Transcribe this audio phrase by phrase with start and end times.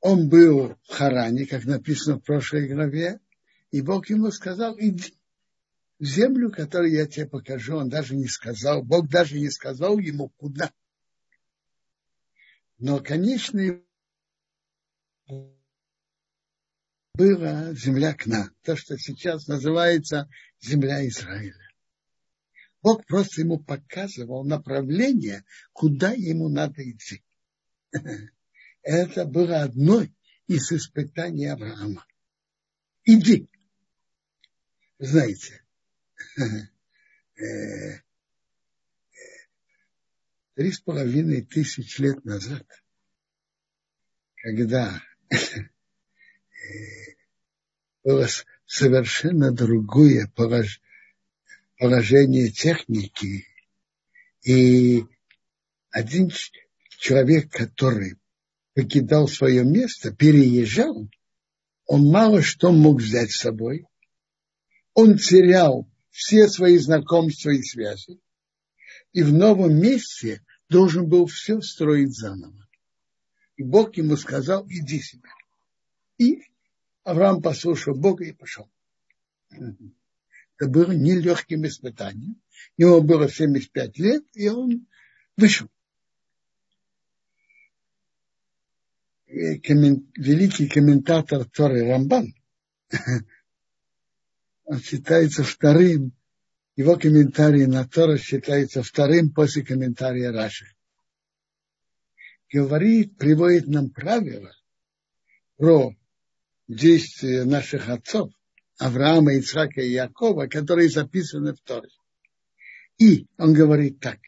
[0.00, 3.20] он был в Харане, как написано в прошлой главе,
[3.70, 5.14] и Бог ему сказал, иди
[6.00, 7.76] в землю, которую я тебе покажу.
[7.76, 10.72] Он даже не сказал, Бог даже не сказал ему, куда.
[12.78, 13.60] Но, конечно,
[17.14, 20.30] была земля Кна, то, что сейчас называется
[20.62, 21.68] земля Израиля.
[22.82, 25.44] Бог просто ему показывал направление,
[25.74, 27.22] куда ему надо идти.
[28.82, 30.06] Это было одно
[30.46, 32.06] из испытаний Авраама.
[33.04, 33.48] Иди.
[34.98, 35.62] Знаете,
[37.36, 38.00] э,
[40.54, 42.66] три с половиной тысяч лет назад,
[44.36, 45.02] когда
[48.04, 48.26] было
[48.66, 50.30] совершенно другое
[51.78, 53.46] положение техники,
[54.42, 55.04] и
[55.90, 56.30] один
[56.98, 58.19] человек, который
[58.80, 61.06] покидал свое место, переезжал,
[61.86, 63.86] он мало что мог взять с собой.
[64.94, 68.18] Он терял все свои знакомства и связи.
[69.12, 72.68] И в новом месте должен был все строить заново.
[73.56, 75.28] И Бог ему сказал, иди себе.
[76.16, 76.42] И
[77.04, 78.70] Авраам послушал Бога и пошел.
[79.50, 82.40] Это было нелегким испытанием.
[82.78, 84.86] Ему было 75 лет, и он
[85.36, 85.68] вышел.
[89.62, 90.10] Коммен...
[90.16, 92.34] великий комментатор Торы Рамбан,
[94.64, 96.12] он считается вторым,
[96.76, 100.66] его комментарий на Тору считается вторым после комментария Раши.
[102.52, 104.52] Говорит, приводит нам правила
[105.56, 105.94] про
[106.66, 108.32] действия наших отцов,
[108.78, 111.90] Авраама, Ицхака и Якова, которые записаны в Торе.
[112.98, 114.18] И он говорит так,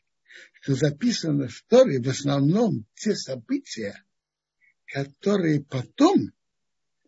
[0.61, 4.03] что записано в Торе в основном те события,
[4.92, 6.32] которые потом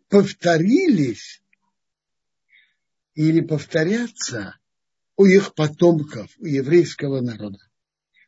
[0.09, 1.43] повторились
[3.13, 4.57] или повторятся
[5.15, 7.59] у их потомков, у еврейского народа.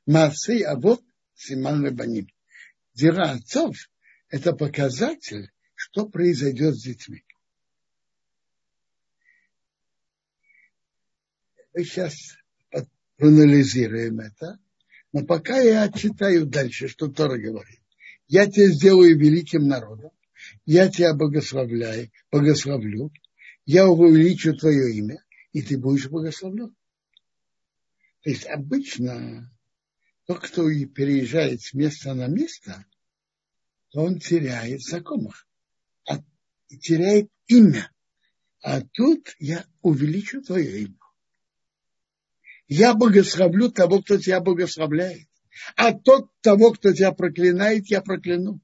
[0.05, 2.27] Массы, а вот Симан Рабаним.
[2.93, 3.75] Дела отцов–
[4.29, 7.23] это показатель что произойдет с детьми.
[11.73, 12.15] Мы сейчас
[13.17, 14.59] проанализируем это,
[15.13, 17.81] но пока я читаю дальше, что Тора говорит.
[18.27, 20.11] Я тебя сделаю великим народом,
[20.65, 23.11] я тебя благословляю, благословлю,
[23.65, 26.75] я увеличу твое имя, и ты будешь благословлен.
[28.21, 29.51] То есть обычно
[30.25, 32.85] тот, кто переезжает с места на место,
[33.93, 35.47] он теряет знакомых
[36.75, 37.91] теряет имя.
[38.61, 40.97] А тут я увеличу твое имя.
[42.67, 45.27] Я благословлю того, кто тебя благословляет.
[45.75, 48.59] А тот того, кто тебя проклинает, я прокляну.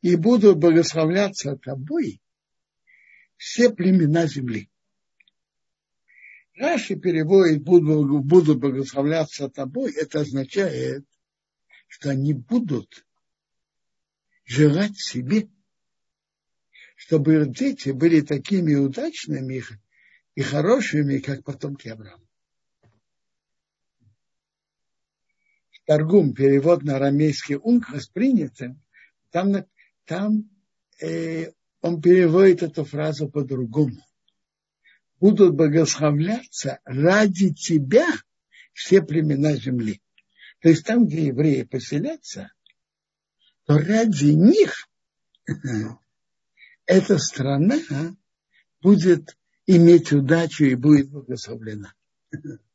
[0.00, 2.20] И буду благословляться тобой
[3.36, 4.70] все племена земли.
[6.54, 11.04] Раши переводит буду, буду благословляться тобой, это означает,
[11.88, 13.06] что они будут
[14.44, 15.48] желать себе
[17.04, 19.60] чтобы их дети были такими удачными
[20.36, 22.22] и хорошими, как потомки Авраама.
[25.84, 28.80] Торгум, перевод на арамейский ункас принятым,
[29.30, 29.66] там,
[30.04, 30.48] там
[31.00, 34.00] э, он переводит эту фразу по-другому.
[35.18, 38.08] Будут благословляться ради тебя
[38.72, 40.00] все племена земли.
[40.60, 42.52] То есть там, где евреи поселятся,
[43.64, 44.88] то ради них
[46.86, 48.14] эта страна
[48.80, 51.92] будет иметь удачу и будет благословлена.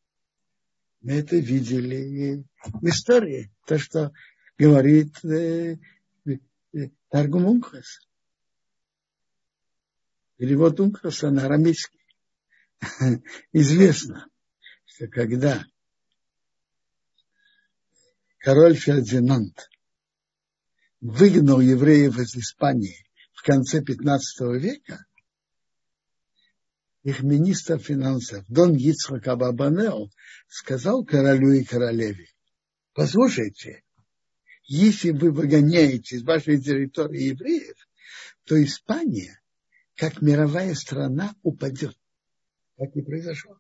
[1.08, 4.12] Мы это видели в истории, то, что
[4.58, 5.78] говорит э,
[6.26, 8.02] э, Таргум Унхас.
[10.36, 12.02] Перевод Унхаса на арамейский.
[13.54, 14.28] Известно,
[14.84, 15.64] что когда
[18.40, 19.70] король Фердинанд
[21.00, 25.06] выгнал евреев из Испании в конце 15 века
[27.08, 30.10] их министр финансов Дон Ицхак Абабанео
[30.50, 32.28] сказал королю и королеве,
[32.94, 33.86] послушайте,
[34.66, 37.78] если вы выгоняете из вашей территории евреев,
[38.44, 39.40] то Испания,
[39.96, 41.98] как мировая страна, упадет.
[42.76, 43.58] Так и произошло.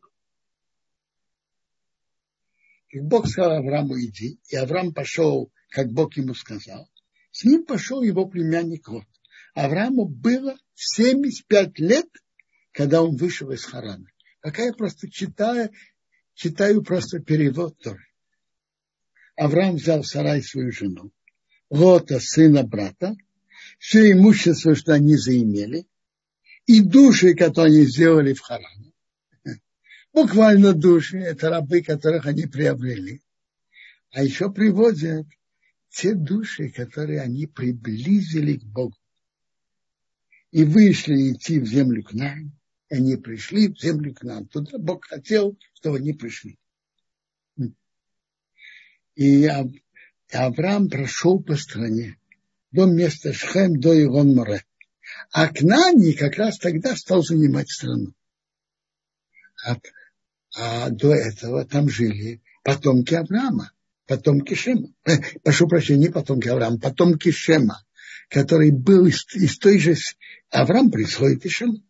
[2.89, 4.41] И Бог сказал Аврааму, иди.
[4.49, 6.89] И Авраам пошел, как Бог ему сказал.
[7.31, 9.07] С ним пошел его племянник Лот.
[9.53, 12.07] Аврааму было 75 лет,
[12.77, 14.06] когда он вышел из Харана.
[14.39, 15.71] Пока я просто читаю,
[16.35, 18.06] читаю просто перевод Торы.
[19.35, 21.12] Авраам взял Сарай свою жену,
[21.71, 23.15] Лота, сына брата,
[23.79, 25.88] все имущество, что они заимели,
[26.68, 28.94] и души, которые они сделали в Харане.
[30.13, 33.23] Буквально души, это рабы, которых они приобрели.
[34.12, 35.25] А еще приводят
[35.89, 38.95] те души, которые они приблизили к Богу.
[40.51, 42.56] И вышли идти в землю к нам,
[42.89, 44.47] и они пришли в землю к нам.
[44.47, 46.57] Туда Бог хотел, чтобы они пришли.
[49.15, 49.49] И
[50.31, 52.17] Авраам прошел по стране
[52.71, 54.63] до места Шхем, до Игон Море.
[55.31, 58.13] А Кнани как раз тогда стал занимать страну.
[59.65, 59.77] А,
[60.55, 63.71] а до этого там жили потомки Авраама,
[64.05, 64.89] потомки Шема.
[65.05, 67.83] Э, прошу прощения, не потомки Авраама, потомки Шема,
[68.29, 69.95] который был из, из той же...
[70.51, 71.81] Авраам происходит из Шема.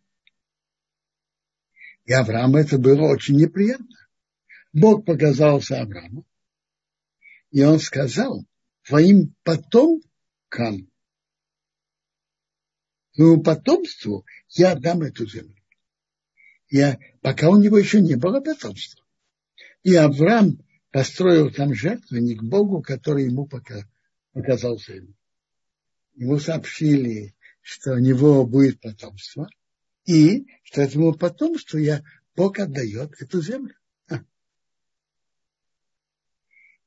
[2.08, 3.94] И Аврааму это было очень неприятно.
[4.72, 6.24] Бог показался Аврааму,
[7.50, 8.46] и он сказал,
[8.82, 10.90] твоим потомкам
[13.12, 15.62] своему потомству я отдам эту землю.
[16.70, 19.04] Я, пока у него еще не было потомства.
[19.82, 23.86] И Авраам построил там жертвенник Богу, который ему пока
[24.32, 25.12] показался ему.
[26.14, 29.46] Ему сообщили, что у него будет потомство,
[30.08, 32.02] и что этому потомству я,
[32.34, 33.74] Бог отдает эту землю.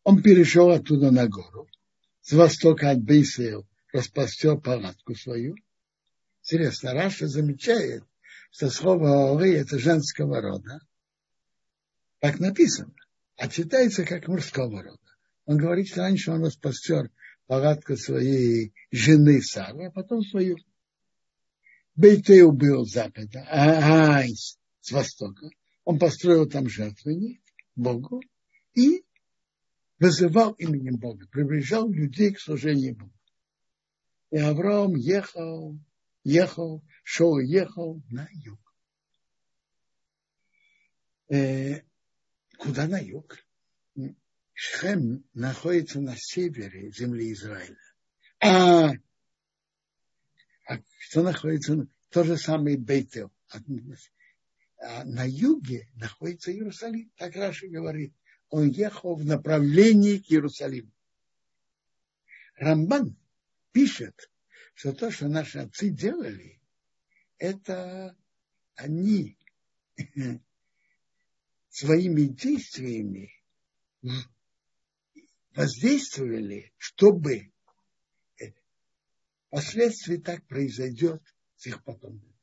[0.04, 1.70] Он перешел оттуда на гору,
[2.22, 5.56] с востока от Бейсейл распостер палатку свою–
[6.44, 8.04] Интересно, Раша замечает,
[8.52, 10.80] что слово «оры»– это женского рода.
[12.20, 12.94] Так написано.
[13.38, 15.00] А читается как мужского рода.
[15.46, 17.12] Он говорит, что раньше он распостер
[17.46, 20.58] палатку своей жены Сары, а потом свою.
[21.96, 25.50] Бейтеу был с запада, а Айс с востока.
[25.84, 27.42] Он построил там жертвенник
[27.76, 28.22] Богу
[28.74, 29.04] и
[30.00, 33.14] вызывал именем Бога, приближал людей к служению Богу.
[34.32, 35.78] И Авраам ехал
[36.24, 38.60] ехал, шел и ехал на юг.
[41.30, 41.82] Э,
[42.58, 43.38] куда на юг?
[44.54, 47.78] Шхем находится на севере земли Израиля.
[48.40, 48.92] А,
[51.00, 51.88] что находится?
[52.10, 53.32] То же самое Бейтел.
[53.50, 57.12] А на юге находится Иерусалим.
[57.18, 58.14] Так Раши говорит.
[58.50, 60.92] Он ехал в направлении к Иерусалиму.
[62.56, 63.16] Рамбан
[63.72, 64.30] пишет,
[64.74, 66.60] что то, что наши отцы делали,
[67.38, 68.16] это
[68.76, 69.38] они
[71.70, 73.34] своими действиями
[75.56, 77.52] воздействовали, чтобы
[79.52, 81.22] впоследствии так произойдет
[81.58, 82.34] с их потомками.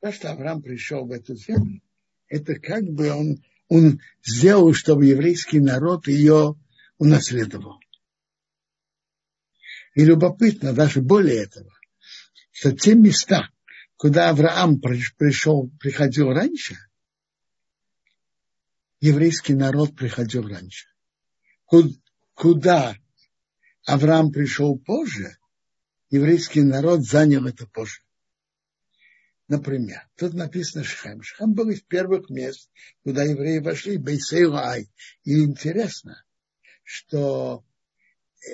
[0.00, 1.82] То, что Авраам пришел в эту землю,
[2.28, 6.54] это как бы он, он сделал, чтобы еврейский народ ее
[6.98, 7.80] унаследовал.
[9.94, 11.72] И любопытно, даже более этого,
[12.52, 13.50] что те места,
[13.96, 16.76] куда Авраам пришел, приходил раньше,
[19.00, 20.86] еврейский народ приходил раньше.
[22.34, 22.96] Куда
[23.84, 25.36] Авраам пришел позже,
[26.10, 28.00] еврейский народ занял это позже.
[29.46, 31.22] Например, тут написано Шхем.
[31.22, 32.70] Шхем был из первых мест,
[33.02, 34.88] куда евреи вошли, Бейсейлай.
[35.24, 36.24] И интересно,
[36.82, 37.62] что
[38.40, 38.48] э,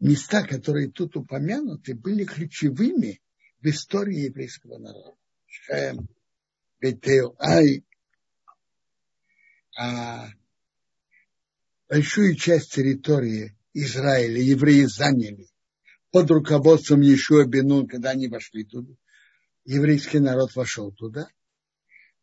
[0.00, 3.20] места, которые тут упомянуты, были ключевыми
[3.60, 5.18] в истории еврейского народа.
[5.46, 6.08] Шхем,
[6.80, 7.84] Бетел, Ай.
[9.76, 10.28] А
[11.88, 15.48] большую часть территории Израиля евреи заняли
[16.12, 18.94] под руководством Ешуа Бену, когда они вошли туда.
[19.64, 21.28] Еврейский народ вошел туда.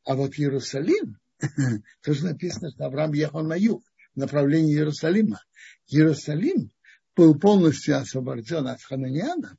[0.06, 1.18] А вот Иерусалим,
[2.04, 3.84] тоже написано, что Авраам ехал на юг,
[4.16, 5.42] в направлении Иерусалима.
[5.88, 6.72] Иерусалим
[7.16, 9.58] был полностью освобожден от хананеянов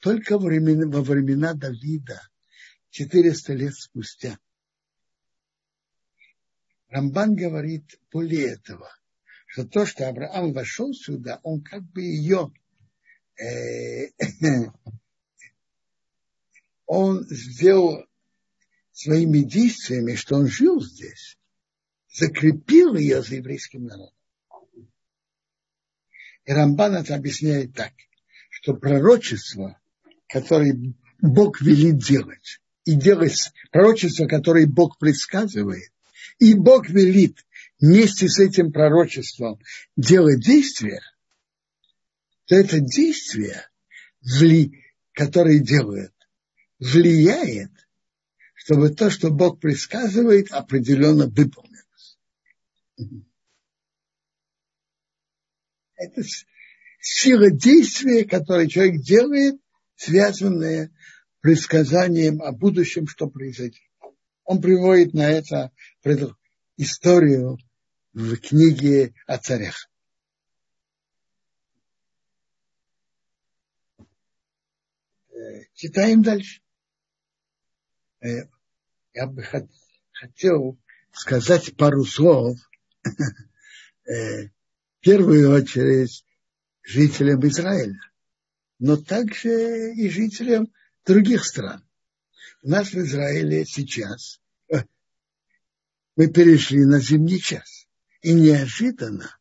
[0.00, 2.20] только во времена, во времена Давида,
[2.90, 4.38] 400 лет спустя.
[6.88, 8.88] Рамбан говорит более этого,
[9.56, 12.52] что то, что Авраам вошел сюда, он как бы ее
[13.40, 14.10] э,
[16.86, 18.04] он сделал
[18.92, 21.38] своими действиями, что он жил здесь,
[22.12, 24.14] закрепил ее за еврейским народом.
[26.44, 27.94] И Рамбан это объясняет так,
[28.50, 29.80] что пророчество,
[30.28, 35.90] которое Бог велит делать, и делать пророчество, которое Бог предсказывает,
[36.38, 37.45] и Бог велит
[37.80, 39.60] вместе с этим пророчеством
[39.96, 41.02] делать действия,
[42.46, 43.68] то это действие,
[45.12, 46.12] которое делает,
[46.78, 47.70] влияет,
[48.54, 52.18] чтобы то, что Бог предсказывает, определенно выполнилось.
[55.96, 56.22] Это
[57.00, 59.56] сила действия, которое человек делает,
[59.96, 60.90] связанная
[61.40, 63.80] предсказанием о будущем, что произойдет.
[64.44, 65.72] Он приводит на это
[66.76, 67.58] историю
[68.12, 69.90] в книге о царях.
[75.30, 76.60] Э, читаем дальше.
[78.20, 78.48] Э,
[79.14, 79.42] я бы
[80.12, 80.78] хотел
[81.12, 82.58] сказать пару слов
[83.04, 84.50] э, в
[85.00, 86.24] первую очередь
[86.82, 88.00] жителям Израиля,
[88.78, 90.72] но также и жителям
[91.04, 91.86] других стран.
[92.62, 94.40] У нас в Израиле сейчас
[96.16, 97.86] мы перешли на зимний час.
[98.22, 99.38] И неожиданно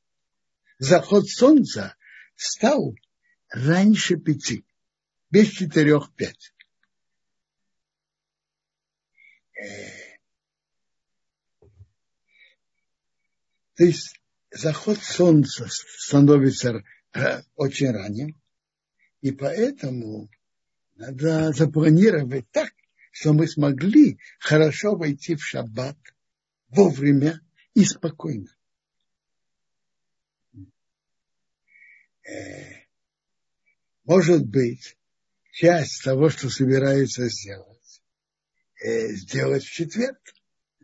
[0.78, 1.96] заход солнца
[2.36, 2.94] стал
[3.50, 4.66] раньше пяти,
[5.32, 6.54] без четырех пять.
[9.58, 10.18] Э,
[13.76, 14.20] то есть
[14.52, 18.40] заход солнца становится э, очень ранним,
[19.22, 20.30] и поэтому
[20.96, 22.74] надо запланировать так,
[23.12, 25.98] что мы смогли хорошо войти в шаббат
[26.76, 27.42] вовремя
[27.74, 28.56] и спокойно.
[32.28, 32.86] Э,
[34.04, 34.98] может быть,
[35.52, 38.04] часть того, что собирается сделать,
[38.84, 40.20] э, сделать в четверг.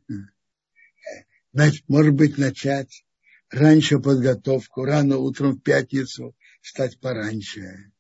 [0.10, 3.06] Э, может быть, начать
[3.50, 7.92] раньше подготовку, рано утром в пятницу, встать пораньше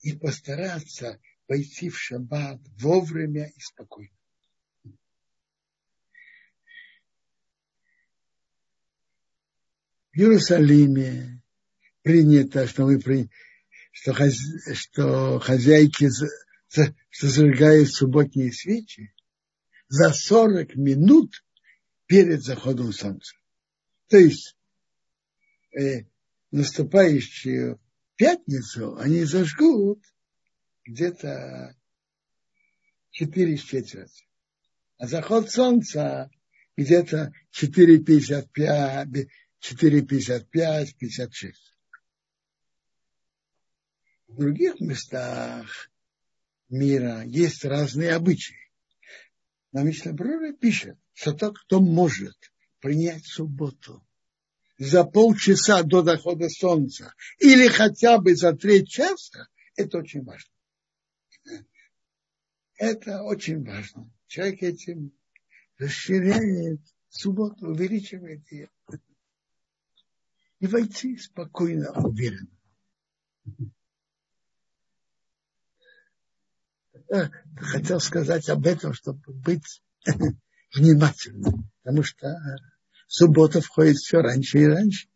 [0.00, 4.15] и постараться войти в шаббат вовремя и спокойно.
[10.16, 11.42] В Иерусалиме
[12.00, 13.28] принято, что мы при,
[13.92, 14.32] что, хаз,
[14.72, 16.08] что хозяйки
[16.68, 16.94] что
[17.28, 19.12] зажигают субботние свечи
[19.88, 21.44] за 40 минут
[22.06, 23.36] перед заходом солнца.
[24.08, 24.56] То есть
[25.78, 26.06] э,
[26.50, 27.78] наступающую
[28.16, 30.02] пятницу они зажгут
[30.86, 31.76] где-то
[33.10, 34.26] 4 с четверти.
[34.96, 36.30] А заход солнца
[36.74, 39.28] где-то 4,55,
[39.72, 41.76] 4,55, 56.
[44.28, 45.90] В других местах
[46.68, 48.70] мира есть разные обычаи.
[49.72, 52.36] Но Мишлабрура пишет, что тот, кто может
[52.80, 54.06] принять субботу
[54.78, 60.52] за полчаса до дохода солнца или хотя бы за треть часа, это очень важно.
[62.78, 64.10] Это очень важно.
[64.28, 65.12] Человек этим
[65.78, 68.68] расширяет субботу, увеличивает ее.
[70.58, 72.48] И войти спокойно, уверенно.
[77.56, 79.82] Хотел сказать об этом, чтобы быть
[80.74, 82.36] внимательным, потому что
[83.06, 85.08] суббота входит все раньше и раньше.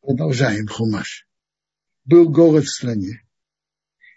[0.00, 1.26] Продолжаем Хумаш.
[2.04, 3.24] Был голод в стране.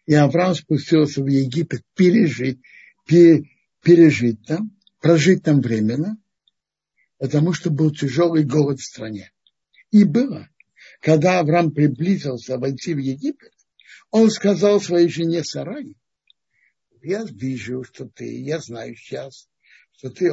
[0.06, 2.62] И Авраам спустился в Египет пережить,
[3.06, 6.21] пережить там, прожить там временно,
[7.22, 9.32] потому что был тяжелый голод в стране.
[9.92, 10.50] И было,
[11.02, 13.54] когда Авраам приблизился войти в Египет,
[14.10, 15.96] он сказал своей жене Сарай,
[17.04, 19.48] я вижу, что ты, я знаю сейчас,
[19.98, 20.32] что ты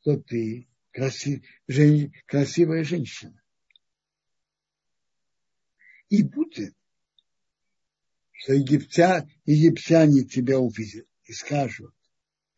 [0.00, 3.42] что ты красив, жен, красивая женщина.
[6.08, 6.76] И будет,
[8.30, 11.92] что египтя, египтяне тебя увидят и скажут,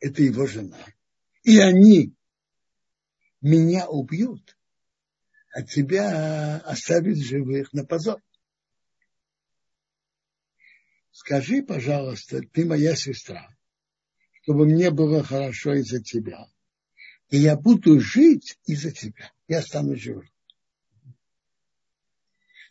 [0.00, 0.84] это его жена.
[1.44, 2.12] И они
[3.40, 4.58] меня убьют,
[5.52, 8.22] а тебя оставят живых на позор.
[11.10, 13.48] Скажи, пожалуйста, ты моя сестра,
[14.42, 16.46] чтобы мне было хорошо из-за тебя
[17.30, 19.32] и я буду жить из-за тебя.
[19.48, 20.28] Я стану живым.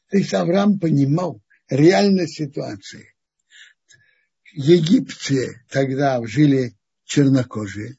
[0.09, 3.13] То есть Авраам понимал реальность ситуации.
[4.43, 7.97] В Египте тогда жили чернокожие,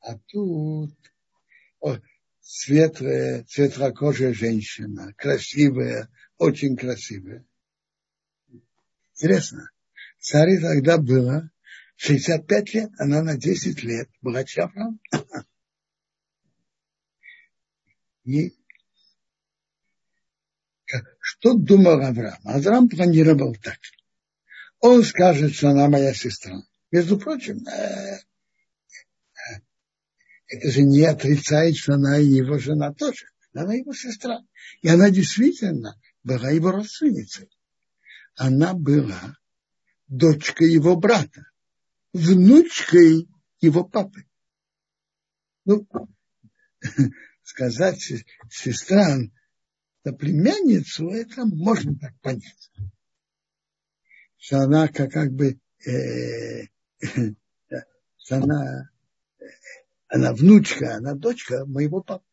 [0.00, 0.94] а тут
[2.40, 7.44] светлая, светлокожая женщина, красивая, очень красивая.
[9.14, 9.70] Интересно,
[10.18, 11.50] царе тогда было
[11.96, 14.98] 65 лет, она на 10 лет младше Авраама.
[18.24, 18.52] И
[21.20, 22.40] что думал Авраам?
[22.44, 23.78] Авраам планировал так.
[24.80, 26.56] Он скажет, что она моя сестра.
[26.90, 28.18] Между прочим, э,
[30.48, 33.26] это же не отрицает, что она его жена тоже.
[33.54, 34.40] Она его сестра.
[34.82, 37.50] И она действительно была его родственницей.
[38.36, 39.36] Она была
[40.08, 41.46] дочкой его брата
[42.16, 43.28] внучкой
[43.60, 44.24] его папы.
[45.64, 45.86] Ну,
[47.42, 48.00] сказать
[48.50, 49.18] сестра
[50.04, 52.70] на племянницу, это можно так понять.
[54.38, 56.66] Что она как, как бы, э,
[58.18, 58.90] что она,
[60.08, 62.24] она внучка, она дочка моего папы.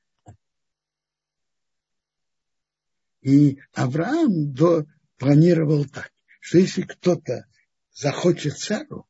[3.22, 4.86] И Авраам до,
[5.18, 6.12] планировал так,
[6.42, 7.48] что если кто-то
[7.94, 9.08] захочет Сару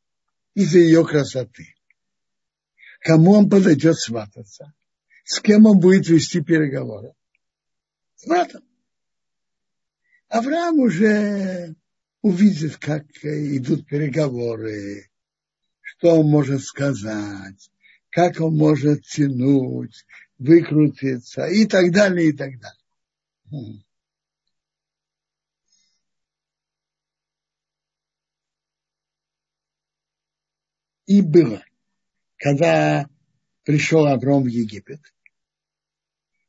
[0.54, 1.76] из-за ее красоты,
[3.00, 4.74] кому он подойдет свататься,
[5.26, 7.14] с кем он будет вести переговоры?
[8.16, 8.64] С братом.
[10.28, 11.76] Авраам уже
[12.22, 15.10] увидит, как идут переговоры,
[15.82, 17.72] что он может сказать,
[18.14, 20.06] как он может тянуть,
[20.38, 23.84] выкрутиться и так далее, и так далее.
[31.08, 31.66] И было,
[32.38, 33.10] когда
[33.64, 35.02] пришел Авром в Египет,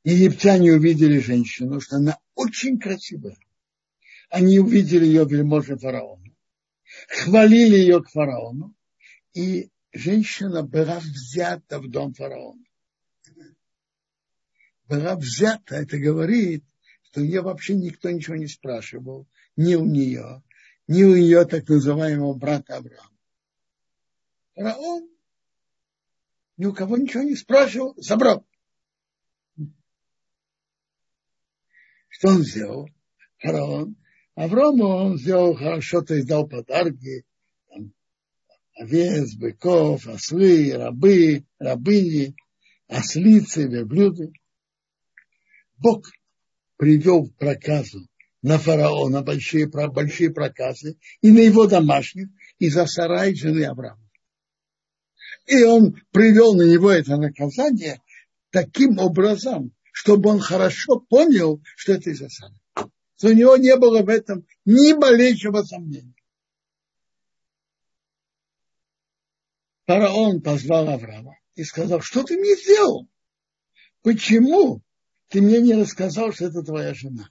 [0.04, 3.38] египтяне увидели женщину, что она очень красивая.
[4.28, 6.30] Они увидели ее вельможи фараона,
[7.08, 8.74] хвалили ее к фараону,
[9.32, 12.64] и женщина была взята в дом фараона.
[14.86, 16.64] Была взята, это говорит,
[17.04, 20.42] что ее вообще никто ничего не спрашивал, ни у нее,
[20.88, 23.10] ни у ее так называемого брата Авраама.
[24.54, 25.08] Фараон
[26.56, 28.46] ни у кого ничего не спрашивал, забрал.
[32.08, 32.88] Что он сделал?
[33.38, 33.96] Фараон.
[34.34, 37.24] Аврому он сделал хорошо, то есть дал подарки,
[38.74, 42.34] овец, быков, ослы, рабы, рабыни,
[42.88, 44.32] ослицы, верблюды.
[45.78, 46.06] Бог
[46.76, 48.06] привел проказу
[48.42, 52.28] на фараона большие, большие проказы и на его домашних,
[52.58, 54.00] и за сарай жены Авраама.
[55.46, 58.00] И он привел на него это наказание
[58.50, 62.28] таким образом, чтобы он хорошо понял, что это из-за.
[63.16, 66.13] Что у него не было в этом ни малейшего сомнения.
[69.86, 73.06] Фараон позвал Авраама и сказал, что ты мне сделал?
[74.02, 74.82] Почему
[75.28, 77.28] ты мне не рассказал, что это твоя жена?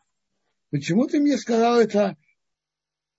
[0.70, 2.16] Почему ты мне сказал, это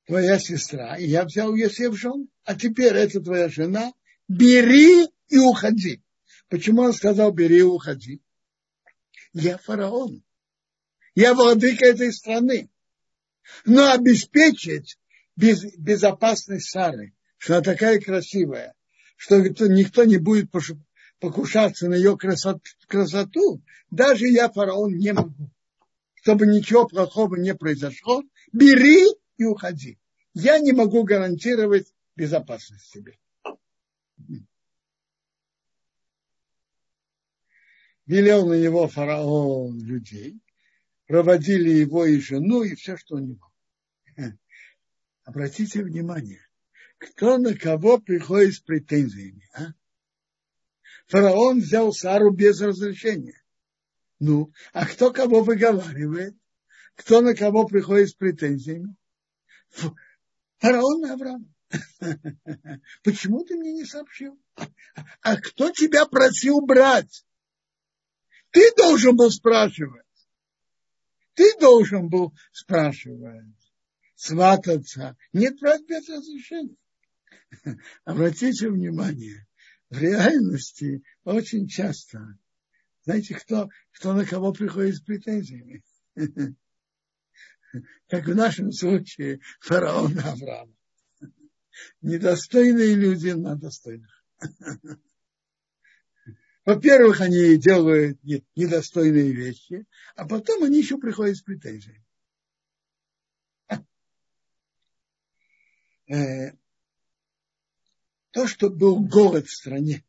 [0.06, 0.96] твоя сестра?
[0.96, 3.92] И я взял ее себе в жен, а теперь это твоя жена,
[4.28, 6.02] бери и уходи.
[6.48, 8.20] Почему он сказал, бери и уходи?
[9.32, 10.22] Я фараон.
[11.16, 12.70] Я владыка этой страны.
[13.64, 14.98] Но обеспечить
[15.36, 18.74] без, безопасность Сары, что она такая красивая,
[19.16, 20.50] что никто не будет
[21.20, 25.50] покушаться на ее красоту, даже я, фараон, не могу.
[26.14, 28.22] Чтобы ничего плохого не произошло,
[28.52, 29.98] бери и уходи.
[30.32, 33.18] Я не могу гарантировать безопасность себе.
[38.06, 40.40] Велел на него фараон людей,
[41.06, 43.50] проводили его и жену, и все, что у него.
[45.24, 46.43] Обратите внимание,
[47.04, 49.48] кто на кого приходит с претензиями.
[49.54, 49.72] А?
[51.08, 53.42] Фараон взял Сару без разрешения.
[54.18, 56.34] Ну, а кто кого выговаривает?
[56.94, 58.94] Кто на кого приходит с претензиями?
[60.58, 61.46] Фараон на Авраама.
[63.02, 64.38] Почему ты мне не сообщил?
[65.20, 67.26] А кто тебя просил брать?
[68.50, 70.04] Ты должен был спрашивать.
[71.34, 73.72] Ты должен был спрашивать,
[74.14, 76.76] свататься, не брать без разрешения.
[78.04, 79.46] Обратите внимание,
[79.90, 82.38] в реальности очень часто,
[83.04, 85.82] знаете, кто, кто на кого приходит с претензиями?
[88.08, 90.74] Как в нашем случае фараон Авраам
[92.02, 94.24] недостойные люди на достойных.
[96.64, 99.84] Во-первых, они делают недостойные вещи,
[100.16, 102.04] а потом они еще приходят с претензиями.
[108.34, 110.04] То, что был голод в стране,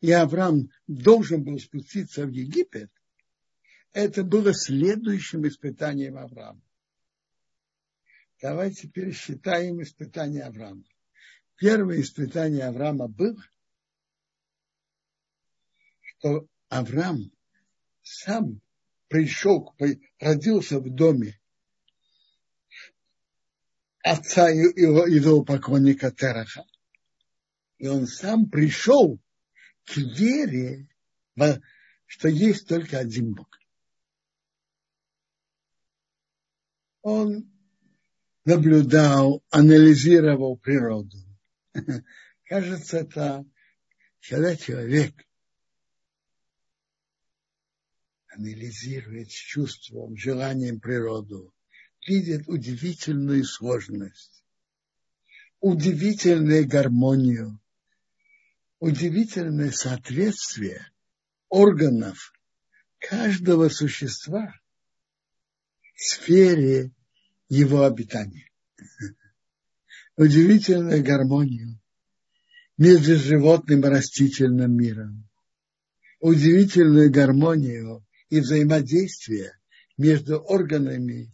[0.00, 2.90] и Авраам должен был спуститься в Египет,
[3.92, 6.60] это было следующим испытанием Авраама.
[8.42, 10.82] Давайте пересчитаем испытания Авраама
[11.56, 13.42] первое испытание Авраама было,
[16.00, 17.32] что Авраам
[18.02, 18.60] сам
[19.08, 19.74] пришел,
[20.20, 21.38] родился в доме
[24.02, 26.64] отца его идолопоклонника Тераха.
[27.78, 29.18] И он сам пришел
[29.84, 30.88] к вере,
[32.06, 33.48] что есть только один Бог.
[37.02, 37.50] Он
[38.44, 41.16] наблюдал, анализировал природу,
[42.44, 43.44] Кажется, это
[44.28, 45.14] когда человек.
[48.28, 51.54] Анализирует с чувством, желанием природу,
[52.06, 54.44] видит удивительную сложность,
[55.60, 57.58] удивительную гармонию,
[58.86, 60.88] удивительное соответствие
[61.48, 62.32] органов
[63.00, 64.54] каждого существа
[65.96, 66.92] в сфере
[67.48, 68.48] его обитания.
[70.16, 71.80] Удивительную гармонию
[72.78, 75.28] между животным и растительным миром.
[76.20, 79.58] Удивительную гармонию и взаимодействие
[79.98, 81.32] между органами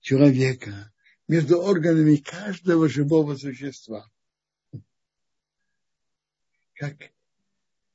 [0.00, 0.92] человека,
[1.26, 4.08] между органами каждого живого существа.
[6.74, 6.96] Как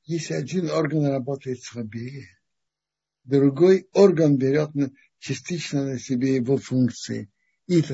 [0.04, 2.26] если один орган работает слабее,
[3.24, 4.70] другой орган берет
[5.18, 7.30] частично на себе его функции.
[7.68, 7.84] И,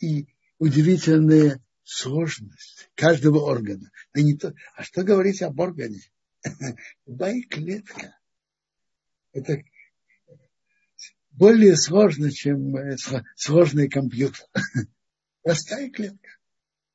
[0.00, 3.90] и удивительная сложность каждого органа.
[4.14, 6.00] Да не то, а что говорить об органе?
[7.06, 8.16] Любая клетка.
[9.32, 9.62] Это
[11.32, 12.96] более сложно, чем э,
[13.36, 14.46] сложный компьютер.
[15.42, 16.30] Простая клетка.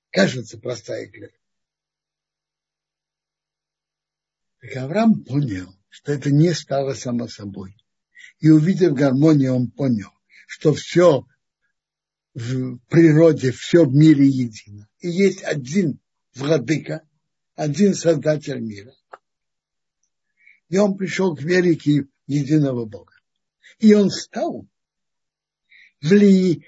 [0.10, 1.38] Кажется, простая клетка.
[4.62, 7.76] Так Авраам понял, что это не стало само собой.
[8.40, 10.12] И увидев гармонию, он понял,
[10.48, 11.28] что все
[12.34, 14.88] в природе, все в мире едино.
[15.00, 16.00] И есть один
[16.36, 17.02] владыка,
[17.56, 18.94] один создатель мира.
[20.70, 21.78] И он пришел к вере
[22.28, 23.14] единого Бога.
[23.80, 24.68] И он стал,
[26.02, 26.66] вли...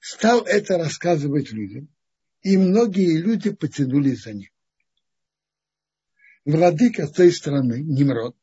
[0.00, 1.88] стал это рассказывать людям.
[2.42, 4.50] И многие люди потянулись за ним.
[6.44, 8.36] Владыка той страны, Немрод,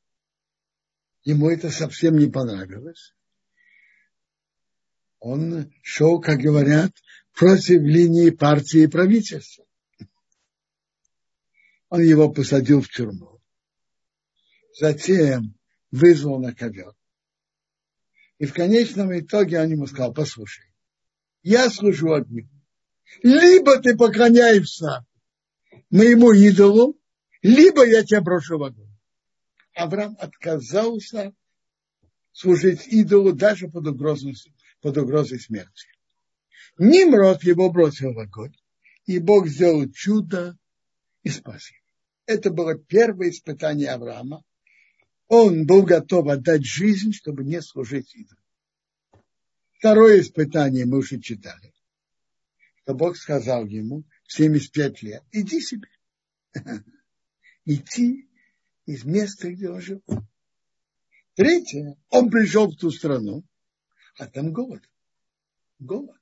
[1.24, 3.16] ему это совсем не понравилось.
[5.20, 6.92] Он шел, как говорят,
[7.34, 9.66] против линии партии и правительства.
[11.90, 13.42] Он его посадил в тюрьму.
[14.80, 15.56] Затем
[15.90, 16.94] вызвал на ковер.
[18.38, 20.66] И в конечном итоге он ему сказал, послушай,
[21.42, 22.50] я служу одним.
[23.24, 25.06] Либо ты поклоняешься
[25.90, 27.00] моему идолу,
[27.48, 28.92] либо я тебя брошу в огонь.
[29.74, 31.34] Авраам отказался
[32.34, 34.36] служить идолу даже под угрозой,
[34.82, 35.88] под угрозой смерти.
[36.78, 38.56] Нимрод его бросил в огонь,
[39.06, 40.58] и Бог сделал чудо
[41.24, 41.80] и спас его.
[42.26, 44.44] Это было первое испытание Авраама.
[45.30, 48.42] Он был готов отдать жизнь, чтобы не служить идолу.
[49.72, 51.74] Второе испытание мы уже читали.
[52.82, 55.88] Что Бог сказал ему в 75 лет, иди себе.
[57.67, 58.30] Идти
[58.86, 60.01] из места, где он жил.
[61.36, 63.43] Третье, он пришел в ту страну,
[64.17, 64.82] а там голод.
[65.77, 66.17] Голод.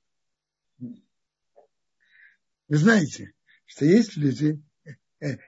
[0.78, 3.32] Вы знаете,
[3.64, 4.60] что есть люди...
[4.84, 5.38] Э, э,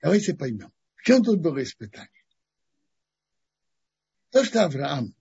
[0.00, 2.08] давайте поймем, в чем тут было испытание.
[4.30, 5.14] То, что Авраам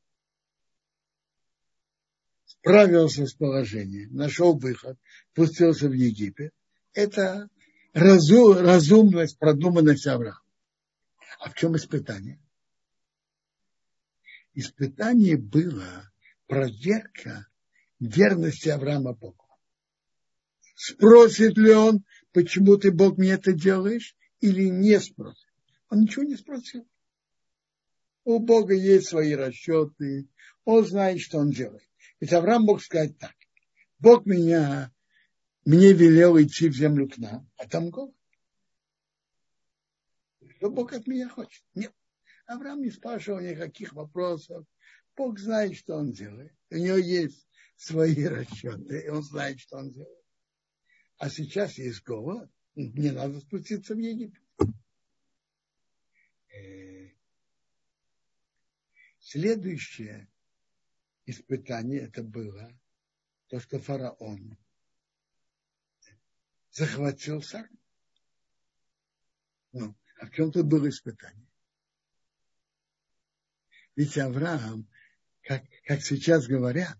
[2.45, 4.97] справился с положением, нашел выход,
[5.33, 6.53] пустился в Египет,
[6.93, 7.49] это
[7.93, 10.41] разум, разумность, продуманность Авраама.
[11.39, 12.39] А в чем испытание?
[14.53, 16.11] Испытание было
[16.47, 17.47] проверка
[17.99, 19.45] верности Авраама Богу.
[20.75, 25.49] Спросит ли он, почему ты, Бог, мне это делаешь, или не спросит?
[25.89, 26.87] Он ничего не спросил.
[28.23, 30.27] У Бога есть свои расчеты,
[30.63, 31.87] он знает, что он делает.
[32.19, 33.35] Ведь Авраам мог сказать так.
[33.97, 34.93] Бог меня
[35.65, 38.15] мне велел идти в землю к нам, а там голод.
[40.57, 41.63] Что Бог от меня хочет?
[41.75, 41.93] Нет.
[42.45, 44.65] Авраам не спрашивал никаких вопросов.
[45.15, 46.53] Бог знает, что он делает.
[46.69, 50.25] У него есть свои расчеты, и он знает, что он делает.
[51.17, 54.41] А сейчас есть голод, мне надо спуститься в Египет.
[56.53, 57.09] Э,
[59.19, 60.29] следующее
[61.25, 62.71] испытание это было
[63.47, 64.57] то, что фараон
[66.71, 67.69] захватил Сару.
[69.71, 71.47] Ну, а в чем тут было испытание?
[73.95, 74.87] Ведь Авраам,
[75.43, 76.97] как, как сейчас говорят,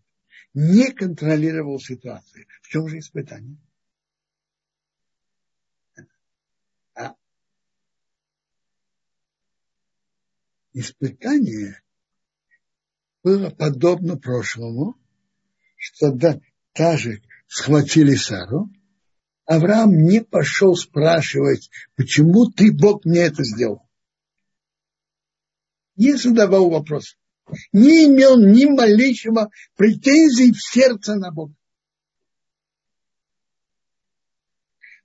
[0.54, 2.46] не контролировал ситуацию.
[2.62, 3.58] В чем же испытание?
[6.96, 7.16] А
[10.74, 11.82] испытание
[13.24, 14.98] было подобно прошлому,
[15.78, 16.40] что да,
[16.74, 18.70] та же схватили Сару,
[19.50, 23.82] Авраам не пошел спрашивать, почему ты, Бог, мне это сделал.
[25.96, 27.18] Не задавал вопрос.
[27.74, 31.56] Не имел ни малейшего претензий в сердце на Бога.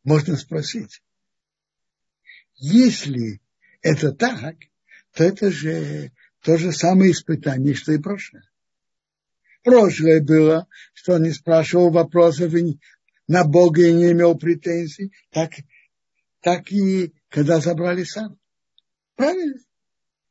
[0.02, 1.02] Можно спросить,
[2.56, 3.40] если
[3.80, 4.56] это так,
[5.14, 8.44] то это же то же самое испытание, что и прошлое.
[9.62, 12.78] Прошлое было, что он не спрашивал вопросов и
[13.26, 15.52] на Бога и не имел претензий, так,
[16.40, 18.38] так и когда забрали сам.
[19.16, 19.58] Правильно?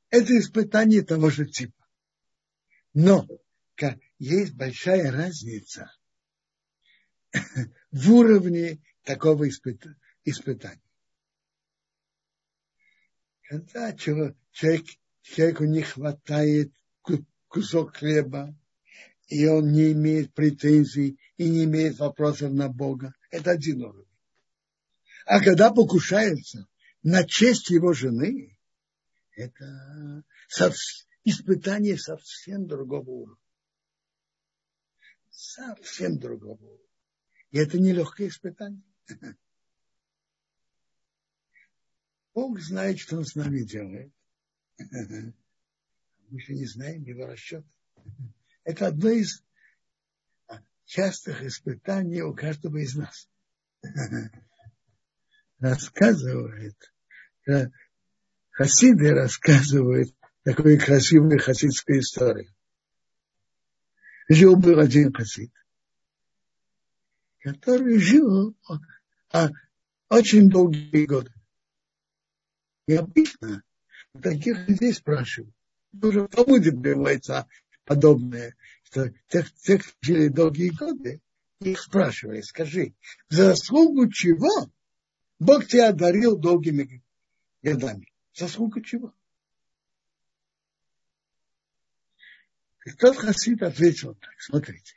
[0.10, 1.84] Это испытание того же типа.
[2.94, 3.28] Но
[4.20, 5.92] есть большая разница
[7.92, 10.82] в уровне такого испытания.
[13.42, 14.36] Когда человек,
[15.22, 16.72] человеку не хватает
[17.48, 18.56] кусок хлеба,
[19.28, 24.08] и он не имеет претензий и не имеет вопросов на Бога, это один уровень.
[25.26, 26.68] А когда покушается
[27.02, 28.58] на честь его жены,
[29.36, 30.24] это
[31.26, 33.44] испытание совсем другого уровня.
[35.30, 36.88] Совсем другого уровня.
[37.52, 38.84] И это нелегкое испытание.
[42.34, 44.14] Бог знает, что он с нами делает.
[44.78, 47.66] Мы же не знаем его расчет.
[48.64, 49.44] Это одно из
[50.94, 53.28] частых испытаний у каждого из нас.
[55.60, 56.76] Рассказывает,
[57.48, 57.70] э,
[58.52, 62.54] хасиды рассказывают такую красивую хасидскую историю.
[64.30, 65.52] Жил был один хасид,
[67.40, 68.56] который жил
[69.32, 69.50] а,
[70.10, 71.32] очень долгие годы.
[72.86, 73.64] И обычно
[74.22, 75.56] таких людей спрашивают.
[76.02, 77.48] Уже в Талмуде приводится
[77.84, 78.56] подобное,
[79.28, 81.22] тех, тех, кто жили долгие годы,
[81.60, 82.94] их спрашивали, скажи,
[83.30, 84.72] за заслугу чего
[85.40, 87.04] Бог тебя одарил долгими
[87.62, 88.12] годами?
[88.34, 89.14] Заслугу чего?
[92.86, 94.96] И тот хасид ответил так, смотрите,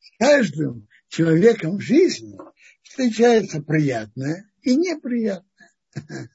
[0.00, 2.36] с каждым человеком в жизни
[2.82, 5.72] встречается приятное и неприятное.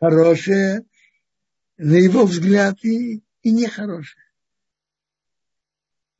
[0.00, 0.86] Хорошее,
[1.76, 4.29] на его взгляд, и, и нехорошее.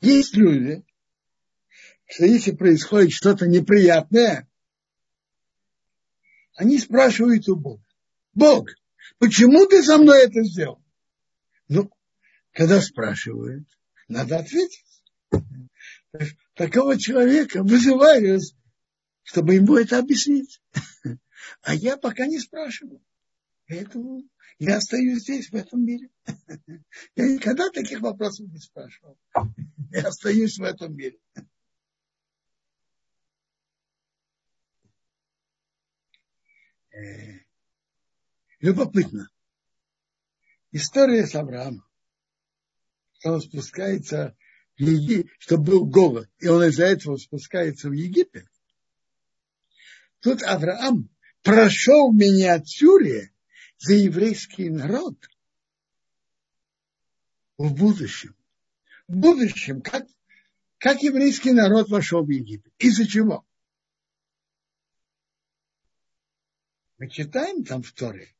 [0.00, 0.82] Есть люди,
[2.06, 4.48] что если происходит что-то неприятное,
[6.56, 7.84] они спрашивают у Бога,
[8.34, 8.68] Бог,
[9.18, 10.82] почему ты со мной это сделал?
[11.68, 11.90] Ну,
[12.52, 13.66] когда спрашивают,
[14.08, 14.84] надо ответить.
[16.54, 18.42] Такого человека вызывают,
[19.22, 20.60] чтобы ему это объяснить.
[21.62, 23.02] А я пока не спрашиваю.
[23.68, 24.24] Поэтому
[24.58, 26.10] я остаюсь здесь, в этом мире.
[27.16, 29.16] Я никогда таких вопросов не спрашивал.
[29.90, 31.18] Я остаюсь в этом мире.
[36.92, 37.40] Э,
[38.60, 39.30] любопытно.
[40.72, 41.84] История с Авраамом.
[43.24, 44.36] Он спускается
[44.78, 48.46] в Египет, что был голод, и он из-за этого спускается в Египет.
[50.20, 51.10] Тут Авраам
[51.42, 53.32] прошел в миниатюре
[53.78, 55.16] за еврейский народ
[57.58, 58.34] в будущем.
[59.10, 60.06] В будущем, как,
[60.78, 62.72] как еврейский народ вошел в Египет.
[62.78, 63.44] Из-за чего?
[66.96, 68.32] Мы читаем там в Торе,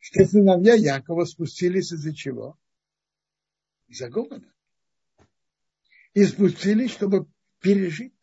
[0.00, 2.58] что сыновья Якова спустились из-за чего?
[3.86, 4.52] Из-за голода.
[6.12, 7.28] И спустились, чтобы
[7.60, 8.14] пережить.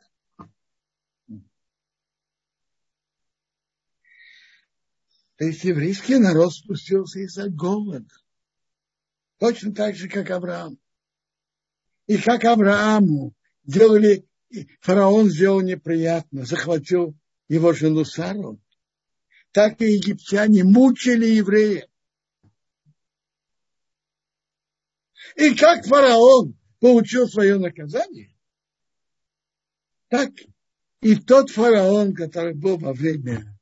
[5.37, 8.13] То есть еврейский народ спустился из-за голода.
[9.37, 10.77] Точно так же, как Авраам.
[12.07, 14.27] И как Аврааму делали,
[14.81, 17.15] фараон сделал неприятно, захватил
[17.47, 18.59] его жену Сару,
[19.51, 21.85] так и египтяне мучили евреев.
[25.35, 28.35] И как фараон получил свое наказание,
[30.09, 30.31] так
[31.01, 33.57] и тот фараон, который был во время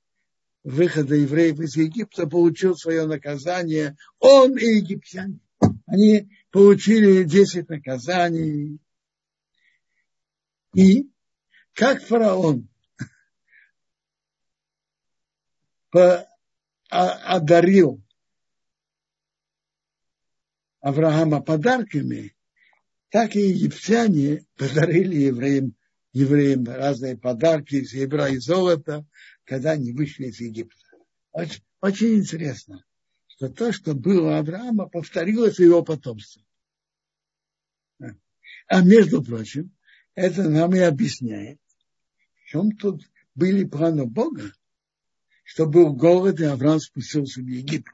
[0.64, 5.40] выхода евреев из Египта получил свое наказание, он и египтяне.
[5.94, 8.80] Они получили 10 наказаний.
[10.74, 11.08] И
[11.74, 12.68] как фараон
[16.90, 18.02] одарил
[20.82, 22.36] Авраама подарками,
[23.10, 25.76] так и египтяне подарили евреям,
[26.12, 29.06] евреям разные подарки из серебра и золота,
[29.44, 30.88] когда они вышли из Египта.
[31.34, 32.84] Очень, очень интересно,
[33.44, 36.44] что то, что было Авраама, повторилось в его потомстве.
[38.68, 39.76] А между прочим,
[40.16, 41.60] это нам и объясняет,
[42.36, 43.02] в чем тут
[43.36, 44.54] были планы Бога,
[45.44, 47.94] что был голод, и Авраам спустился в Египет.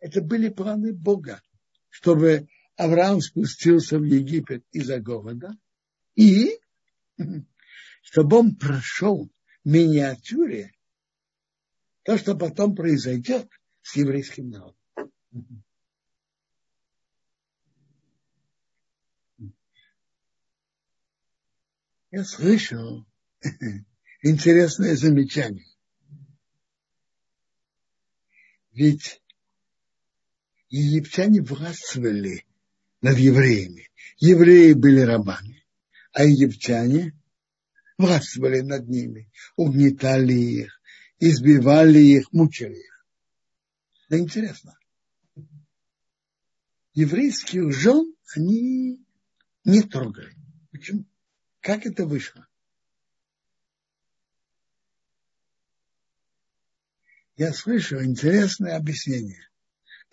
[0.00, 1.40] Это были планы Бога,
[1.88, 5.56] чтобы Авраам спустился в Египет из-за голода,
[6.14, 6.58] и
[8.02, 9.30] чтобы он прошел
[9.64, 10.72] миниатюре
[12.02, 13.48] то, что потом произойдет
[13.82, 14.79] с еврейским народом.
[15.32, 15.62] Мгм.
[19.38, 19.54] М.
[22.10, 23.06] Я слышал
[24.22, 25.66] интересное замечание.
[28.72, 29.22] Ведь
[30.68, 32.44] египтяне властвовали
[33.00, 33.88] над евреями.
[34.18, 35.64] Евреи были рабами,
[36.12, 37.12] а египтяне
[37.98, 40.80] властвовали над ними, угнетали их,
[41.18, 43.06] избивали их, мучили их.
[44.08, 44.79] Да интересно.
[46.92, 49.04] Еврейских жен они
[49.64, 50.34] не трогали.
[50.72, 51.04] Почему?
[51.60, 52.46] Как это вышло?
[57.36, 59.48] Я слышу интересное объяснение,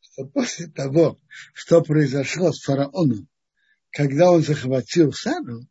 [0.00, 1.20] что после того,
[1.52, 3.28] что произошло с фараоном,
[3.90, 5.68] когда он захватил Саду,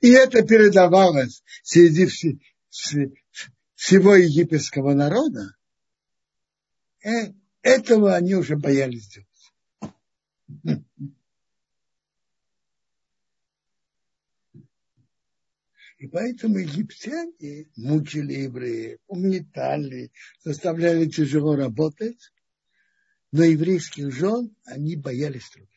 [0.00, 2.06] и это передавалось среди
[3.74, 5.54] всего египетского народа,
[7.04, 7.32] э,
[7.66, 9.26] этого они уже боялись делать.
[15.98, 20.12] И поэтому египтяне мучили евреев, угнетали,
[20.44, 22.32] заставляли тяжело работать,
[23.32, 25.70] но еврейских жен они боялись трогать.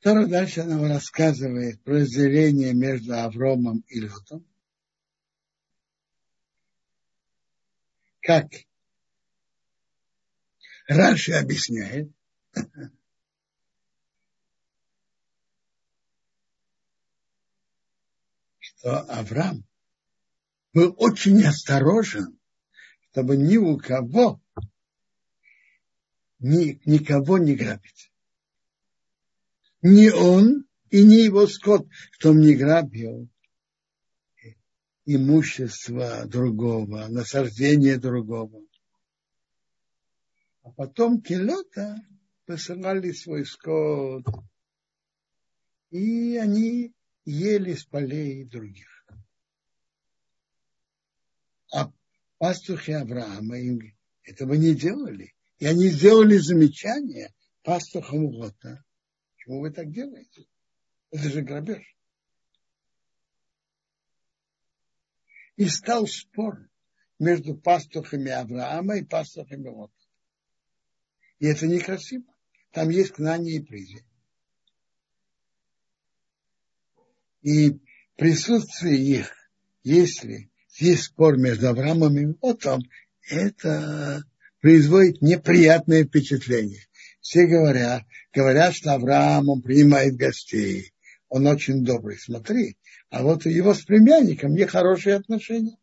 [0.00, 4.46] Тора дальше нам рассказывает про разделение между Авромом и Лотом.
[8.26, 8.50] Как
[10.88, 12.10] Раши объясняет,
[18.58, 19.64] что Авраам
[20.72, 22.36] был очень осторожен,
[23.12, 24.40] чтобы ни у кого,
[26.40, 28.12] ни, никого не грабить.
[29.82, 33.28] Ни он и ни его скот, кто не грабил
[35.06, 38.60] имущество другого, насаждение другого.
[40.62, 41.96] А потом Келота
[42.44, 44.26] посылали свой скот,
[45.90, 46.92] и они
[47.24, 49.06] ели с полей других.
[51.72, 51.92] А
[52.38, 53.80] пастухи Авраама им
[54.24, 55.34] этого не делали.
[55.58, 58.84] И они сделали замечание пастухам Лота.
[59.36, 60.46] Почему вы так делаете?
[61.10, 61.95] Это же грабеж.
[65.56, 66.68] И стал спор
[67.18, 69.92] между пастухами Авраама и пастухами Лота.
[71.38, 72.24] И это некрасиво.
[72.72, 74.04] Там есть знание и призы.
[77.42, 77.78] И
[78.16, 79.32] присутствие их,
[79.82, 82.82] если есть спор между Авраамом и Лотом,
[83.30, 84.24] это
[84.60, 86.86] производит неприятное впечатление.
[87.20, 90.92] Все говорят, говорят, что Авраам, он принимает гостей,
[91.28, 92.76] он очень добрый, смотри.
[93.10, 95.78] А вот у его с племянником нехорошие отношения.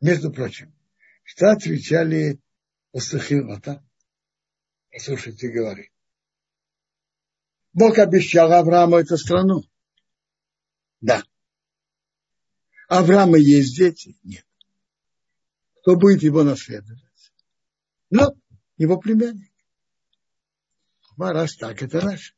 [0.00, 0.74] Между прочим,
[1.24, 2.40] что отвечали
[2.92, 3.84] пастухи Лота?
[4.92, 5.92] Послушайте, говорит.
[7.72, 9.62] Бог обещал Аврааму эту страну.
[11.00, 11.22] Да.
[12.88, 14.16] Авраама есть дети?
[14.22, 14.46] Нет.
[15.80, 17.02] Кто будет его наследовать?
[18.10, 18.40] Ну,
[18.76, 19.52] его племянник.
[21.18, 22.37] А раз так, это наш.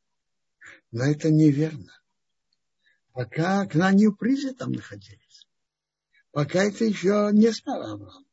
[0.93, 1.93] Но это неверно.
[3.13, 5.47] Пока к нам не призе там находились.
[6.33, 8.27] Пока это еще не стал Авраам.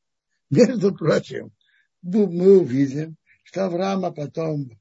[0.50, 1.52] Между прочим,
[2.02, 4.72] мы увидим, что Авраама потом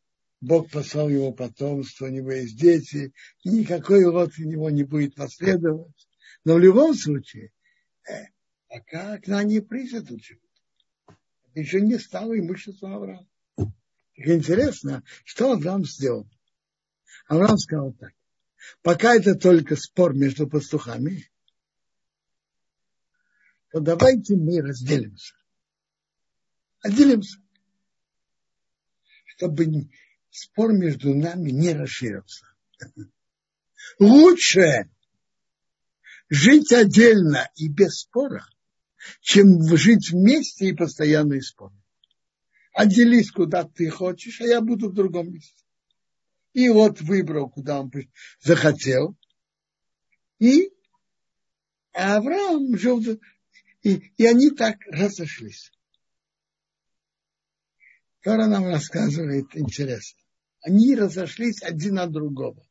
[0.40, 3.12] Бог послал его потомство, у него есть дети,
[3.42, 6.08] и никакой род у него не будет наследовать.
[6.44, 7.52] Но в любом случае,
[8.08, 8.26] э,
[8.68, 10.42] пока к нам не тут живут.
[11.54, 13.26] Еще не стало имуществом Авраама.
[13.56, 16.28] Так интересно, что Авраам сделал?
[17.28, 18.12] Авраам сказал так.
[18.82, 21.30] Пока это только спор между пастухами,
[23.70, 25.34] то давайте мы разделимся.
[26.80, 27.38] Отделимся.
[29.26, 29.88] Чтобы
[30.30, 32.46] спор между нами не расширился.
[33.98, 34.90] Лучше
[36.28, 38.46] жить отдельно и без спора,
[39.20, 41.72] чем жить вместе и постоянный спор.
[42.72, 45.65] Отделись, куда ты хочешь, а я буду в другом месте.
[46.56, 47.92] И вот выбрал, куда он
[48.40, 49.14] захотел.
[50.38, 50.70] И
[51.92, 53.02] Авраам жил,
[53.82, 55.70] и, и они так разошлись.
[58.22, 60.20] Тора нам рассказывает интересно
[60.66, 62.66] они разошлись один от другого.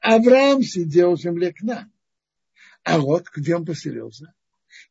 [0.00, 1.92] Авраам сидел в земле к нам.
[2.84, 4.32] А вот где он поселился.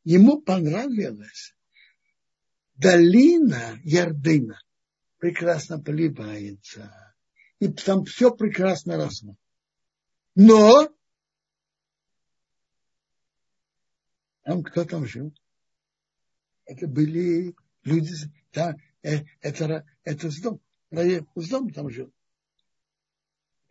[0.04, 1.54] Ему понравилась
[2.74, 4.60] долина Ярдына.
[5.18, 7.15] Прекрасно поливается.
[7.58, 9.36] И там все прекрасно росло.
[10.34, 10.90] Но
[14.42, 15.32] там кто там жил?
[16.66, 17.54] Это были
[17.84, 18.12] люди,
[18.52, 20.60] да, э, это, это Сдом.
[21.34, 22.12] Сдом там жил.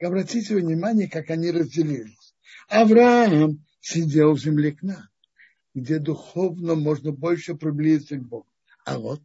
[0.02, 2.36] Обратите внимание, как они разделились.
[2.68, 5.10] Авраам сидел в земле Кна,
[5.74, 8.48] где духовно можно больше приблизиться к Богу.
[8.84, 9.22] А вот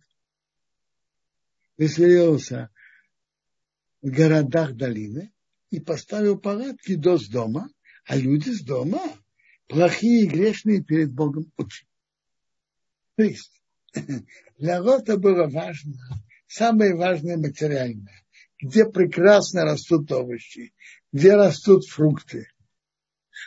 [1.76, 2.79] выселился в
[4.02, 5.32] городах долины
[5.70, 7.68] и поставил палатки до с дома,
[8.06, 9.00] а люди с дома
[9.68, 11.86] плохие и грешные перед Богом очень.
[13.16, 13.52] То есть
[14.58, 15.94] для Лота было важно,
[16.46, 18.24] самое важное материальное,
[18.60, 20.72] где прекрасно растут овощи,
[21.12, 22.48] где растут фрукты.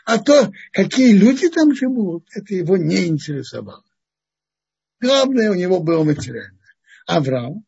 [0.05, 3.83] А то, какие люди там живут, это его не интересовало.
[4.99, 6.59] Главное у него было материальное.
[7.05, 7.65] Авраам,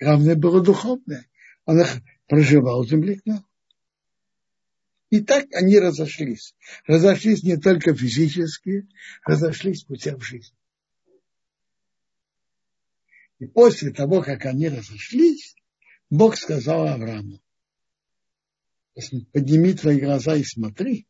[0.00, 1.26] главное было духовное.
[1.68, 3.20] Он их проживал в земле
[5.10, 6.54] И так они разошлись.
[6.86, 8.88] Разошлись не только физически,
[9.26, 10.56] разошлись в путях жизни.
[13.38, 15.56] И после того, как они разошлись,
[16.08, 17.38] Бог сказал Аврааму,
[19.32, 21.06] подними твои глаза и смотри,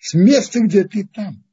[0.00, 1.44] с места, где ты там,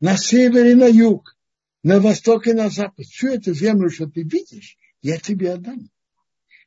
[0.00, 1.36] на север и на юг,
[1.82, 5.90] на восток и на запад, всю эту землю, что ты видишь, я тебе отдам.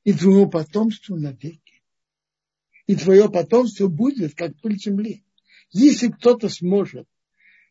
[0.04, 1.82] И твоему потомству навеки.
[2.88, 5.24] И твое потомство будет, как пыль земли.
[5.72, 7.08] Если кто-то сможет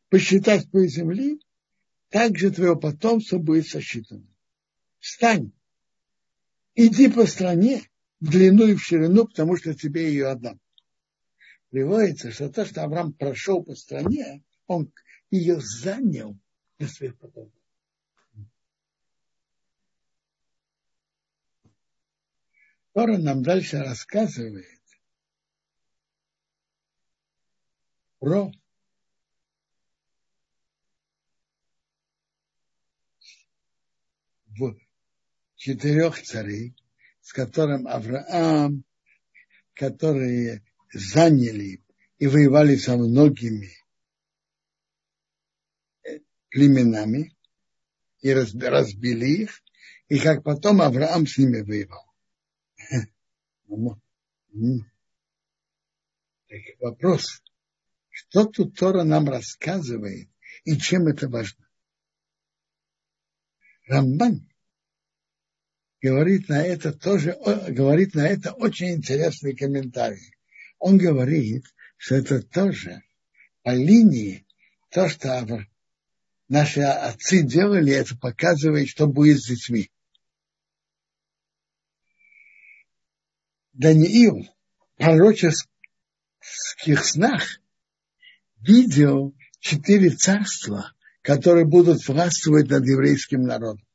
[0.09, 1.41] посчитать пыль земли,
[2.09, 4.27] также твое потомство будет сосчитано.
[4.99, 5.53] Встань,
[6.75, 7.83] иди по стране
[8.21, 10.61] в длину и в ширину, потому что тебе ее отдам.
[11.71, 14.93] Приводится, что то, что Авраам прошел по стране, он
[15.31, 16.39] ее занял
[16.79, 17.62] для своих потомков.
[22.93, 24.67] Тора нам дальше рассказывает
[28.19, 28.53] про
[35.57, 36.77] четырех царей,
[37.23, 38.85] с которым Авраам,
[39.75, 40.63] которые
[40.93, 41.83] заняли
[42.19, 43.71] и воевали со многими
[46.51, 47.35] племенами
[48.21, 49.63] и разбили их,
[50.09, 52.12] и как потом Авраам с ними воевал.
[56.49, 57.43] Так вопрос,
[58.11, 60.29] что тут Тора нам рассказывает
[60.65, 61.67] и чем это важно?
[63.87, 64.47] Рамбан
[66.03, 70.35] говорит на это тоже, говорит на это очень интересный комментарий.
[70.79, 71.65] Он говорит,
[71.97, 73.03] что это тоже
[73.63, 74.47] по линии
[74.91, 75.67] то, что
[76.49, 79.91] наши отцы делали, это показывает, что будет с детьми.
[83.73, 85.65] Даниил в пророческих
[87.03, 87.61] снах
[88.61, 90.93] видел четыре царства,
[91.23, 93.87] которые будут властвовать над еврейским народом.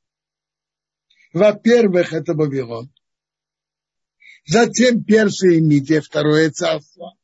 [1.34, 2.92] Во-первых, это Вавилон.
[4.46, 7.18] Затем Персия и Мидия, второе царство.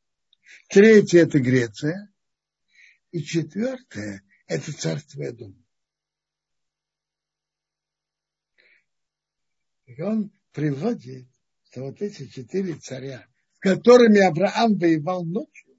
[0.68, 2.12] Третье– это Греция.
[3.10, 5.64] И четвертое– это царство Эдом.
[9.86, 11.28] И он приводит,
[11.74, 15.76] что вот эти четыре царя, с которыми Авраам воевал ночью,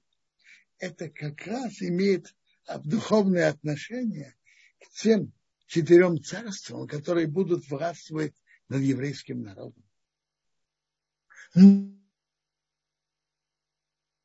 [0.78, 2.36] это как раз имеет
[2.84, 4.36] духовное отношение
[4.78, 5.32] к тем
[5.66, 8.34] четырем царствам, которые будут властвовать
[8.68, 9.82] над еврейским народом.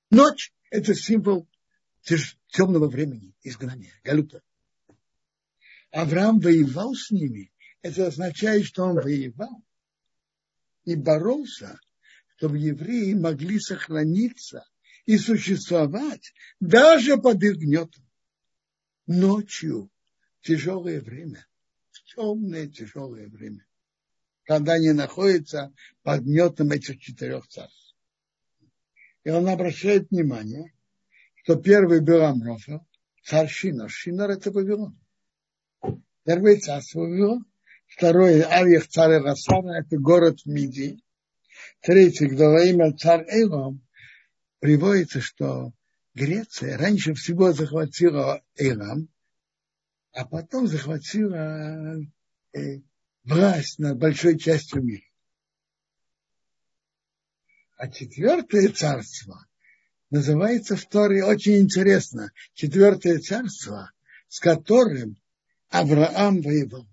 [0.10, 1.48] Ночь– это символ
[2.50, 4.44] темного времени, изгнания, галюта.
[5.92, 7.54] Авраам воевал с ними.
[7.82, 9.64] Это означает, что он воевал
[10.86, 11.80] и боролся,
[12.36, 14.66] чтобы евреи могли сохраниться
[15.06, 18.06] и существовать даже под их гнетом.
[19.08, 19.90] Ночью
[20.42, 21.46] тяжелое время,
[22.16, 23.66] темное тяжелое время,
[24.44, 25.74] когда они находятся
[26.04, 27.96] под гнетом этих четырех царств.
[29.24, 30.74] И он обращает внимание,
[31.44, 32.86] что первый был Амрофа,
[33.24, 33.90] царь Шинор.
[33.90, 35.00] Шинор это Вавилон.
[36.24, 37.46] Первый царство Вавилон.
[37.92, 41.04] Второй Авиах царь Расана, это город в Мидии.
[41.82, 43.86] Третий, имя царь Эйлом,
[44.60, 45.74] приводится, что
[46.14, 49.10] Греция раньше всего захватила Эйлам,
[50.14, 51.98] а потом захватила
[52.54, 52.80] э,
[53.26, 55.04] власть над большой частью мира.
[57.78, 59.46] А четвертое царство
[60.10, 62.32] называется в Торе очень интересно.
[62.54, 63.92] Четвертое царство,
[64.28, 65.18] с которым
[65.70, 66.88] Авраам воевал.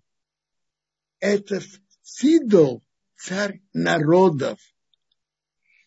[1.20, 1.60] Это
[2.02, 2.82] Сидол,
[3.16, 4.58] царь народов.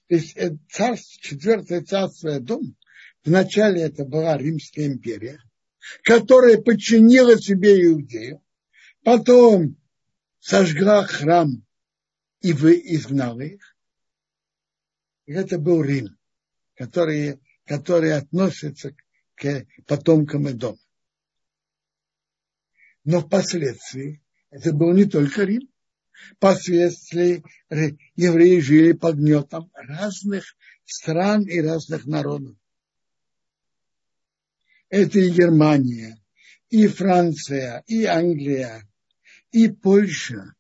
[0.07, 2.75] То есть э, царство, четвертое царство Дом,
[3.23, 5.39] вначале это была Римская империя,
[6.03, 8.43] которая подчинила себе Иудею,
[9.03, 9.77] потом
[10.39, 11.65] сожгла храм
[12.41, 13.75] и вы изгнала их.
[15.25, 16.17] И это был Рим,
[16.75, 18.93] который, который относится
[19.35, 20.77] к потомкам Эдома.
[23.03, 24.21] Но впоследствии
[24.51, 25.67] это был не только Рим.
[26.35, 27.43] Впоследствии
[28.15, 32.55] евреи жили под гнетом разных стран и разных народов.
[34.89, 36.21] Это и Германия,
[36.69, 38.87] и Франция, и Англия,
[39.51, 40.53] и Польша,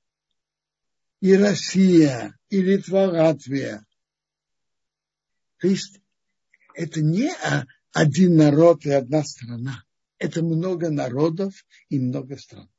[1.19, 3.85] и Россия, и Литва, Латвия.
[5.57, 5.99] То есть
[6.73, 7.29] это не
[7.91, 9.83] один народ и одна страна.
[10.17, 12.69] Это много народов и много стран.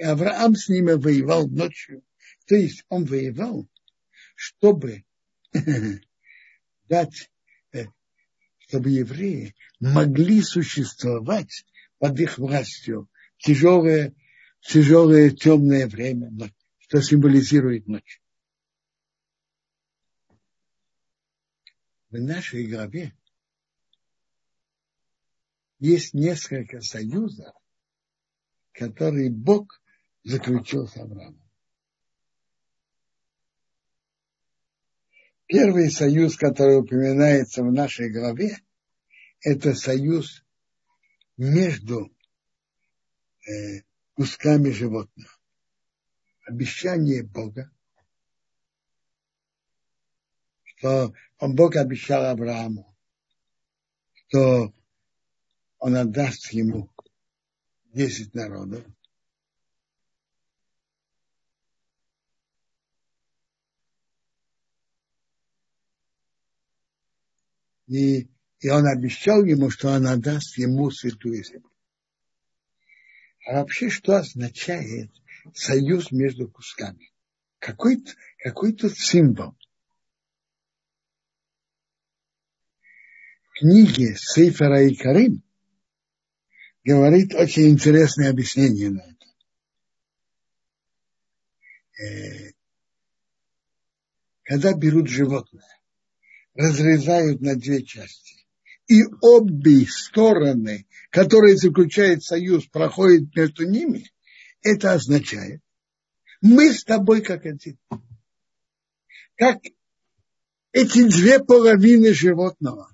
[0.00, 2.02] И Авраам с ними воевал ночью.
[2.46, 3.68] То есть он воевал,
[4.34, 5.04] чтобы
[6.88, 7.30] дать,
[7.72, 7.84] э,
[8.60, 11.66] чтобы евреи могли существовать
[11.98, 14.14] под их властью тяжелое,
[14.62, 16.30] тяжелое темное время,
[16.78, 18.22] что символизирует ночь.
[22.08, 23.14] В нашей главе
[25.78, 27.54] есть несколько союзов,
[28.72, 29.79] которые Бог
[30.24, 31.40] заключил с Авраамом.
[35.46, 38.58] Первый союз, который упоминается в нашей главе,
[39.40, 40.44] это союз
[41.36, 42.14] между
[43.48, 43.82] э,
[44.14, 45.40] кусками животных.
[46.46, 47.70] Обещание Бога,
[50.64, 52.94] что он Бог обещал Аврааму,
[54.12, 54.72] что
[55.78, 56.90] он отдаст ему
[57.92, 58.84] 10 народов.
[67.90, 68.30] И,
[68.60, 71.68] и он обещал ему, что он отдаст ему святую землю.
[73.44, 75.10] А вообще, что означает
[75.54, 77.10] союз между кусками?
[77.58, 78.04] Какой,
[78.38, 79.56] какой тут символ?
[83.42, 85.42] В книге Сейфера и Карим
[86.84, 89.26] говорит очень интересное объяснение на это.
[92.00, 92.52] Э,
[94.44, 95.79] когда берут животное,
[96.54, 98.44] разрезают на две части,
[98.88, 104.10] и обе стороны, которые заключает союз, проходят между ними,
[104.62, 105.60] это означает,
[106.40, 107.78] мы с тобой как один.
[109.36, 109.58] Как
[110.72, 112.90] эти две половины животного.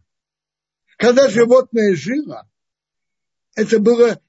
[0.96, 2.48] Когда животное жило,
[3.54, 4.20] это было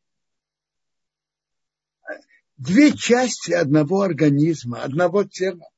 [2.58, 5.70] две части одного организма, одного тела.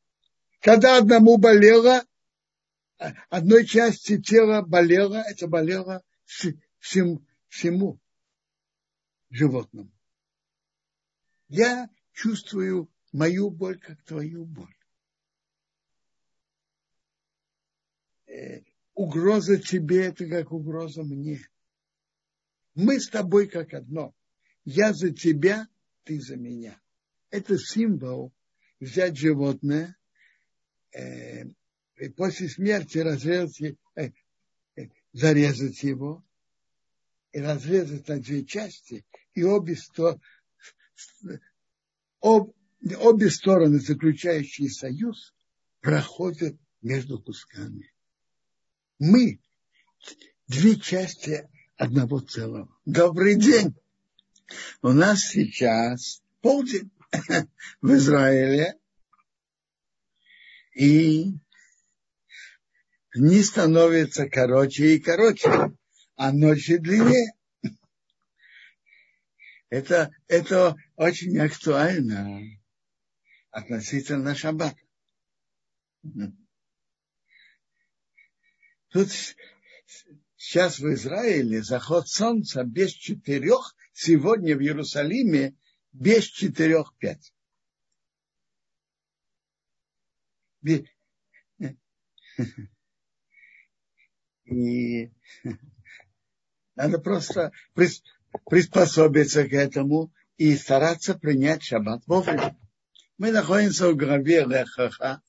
[0.61, 2.03] Когда одному болело,
[3.29, 7.99] одной части тела болело, это болело всем, всему
[9.29, 9.91] животному.
[11.47, 14.75] Я чувствую мою боль, как твою боль.
[18.27, 18.61] Э,
[18.93, 21.41] угроза тебе– это как угроза мне.
[22.75, 24.13] Мы с тобой как одно.
[24.65, 25.67] Я за тебя,
[26.03, 26.79] ты за меня.
[27.31, 28.33] Это символ
[28.79, 29.97] взять животное,
[30.91, 31.45] э,
[31.99, 34.11] и после смерти разрезать, э,
[34.75, 36.23] э, зарезать его
[37.33, 40.19] и разрезать на две части, и обе, сто,
[42.21, 42.53] об,
[42.99, 45.33] обе стороны, заключающие союз,
[45.81, 47.91] проходят между кусками.
[48.97, 49.39] Мы
[50.47, 52.73] две части одного целого.
[52.85, 53.75] Добрый день!
[54.81, 56.91] У нас сейчас полдень
[57.81, 58.75] в Израиле.
[60.75, 61.39] И
[63.16, 65.49] дни становятся короче и короче,
[66.16, 67.34] а ночи длиннее.
[69.70, 72.41] Это, это очень актуально
[73.51, 74.78] относительно шаббата.
[78.89, 79.10] Тут
[80.36, 85.55] сейчас в Израиле заход солнца без четырех, сегодня в Иерусалиме
[85.91, 87.34] без четырех пять.
[94.49, 95.11] И
[96.75, 97.51] надо просто
[98.45, 102.57] приспособиться к этому и стараться принять шаббат вовремя.
[103.17, 105.21] Мы находимся в главе Лехаха,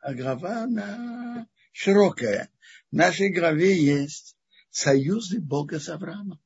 [0.00, 2.50] а глава она широкая.
[2.90, 4.36] В нашей главе есть
[4.70, 6.40] союзы Бога с Авраамом.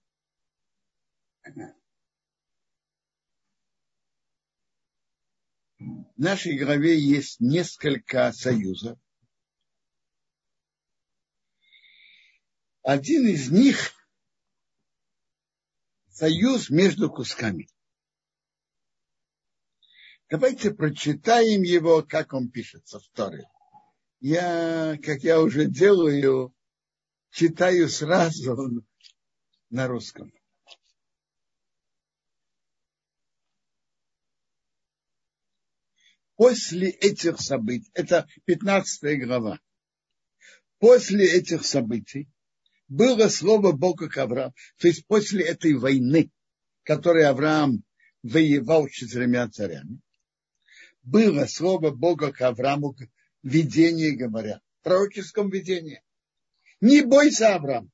[5.79, 8.99] В нашей главе есть несколько союзов.
[12.85, 13.95] Один из них–
[16.11, 17.67] союз между кусками.
[20.29, 23.49] Давайте прочитаем его, как он пишется в Торе.
[24.21, 26.55] Я, как я уже делаю,
[27.31, 28.85] читаю сразу
[29.71, 30.31] на русском.
[36.37, 39.59] После этих событий, это 15 глава,
[40.79, 42.29] после этих событий
[42.89, 46.31] было слово Бога к Аврааму, то есть после этой войны,
[46.83, 47.83] которой Авраам
[48.23, 50.01] воевал с четырьмя царями,
[51.03, 52.97] было слово Бога к Аврааму
[53.43, 56.03] видение, говоря, в пророческом видении.
[56.81, 57.91] Не бойся, Авраам.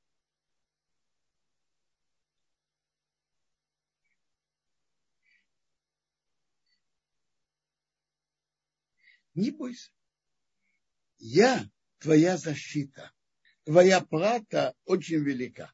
[9.33, 9.91] Не бойся.
[11.19, 11.69] Я
[11.99, 13.13] твоя защита.
[13.63, 15.71] Твоя плата очень велика.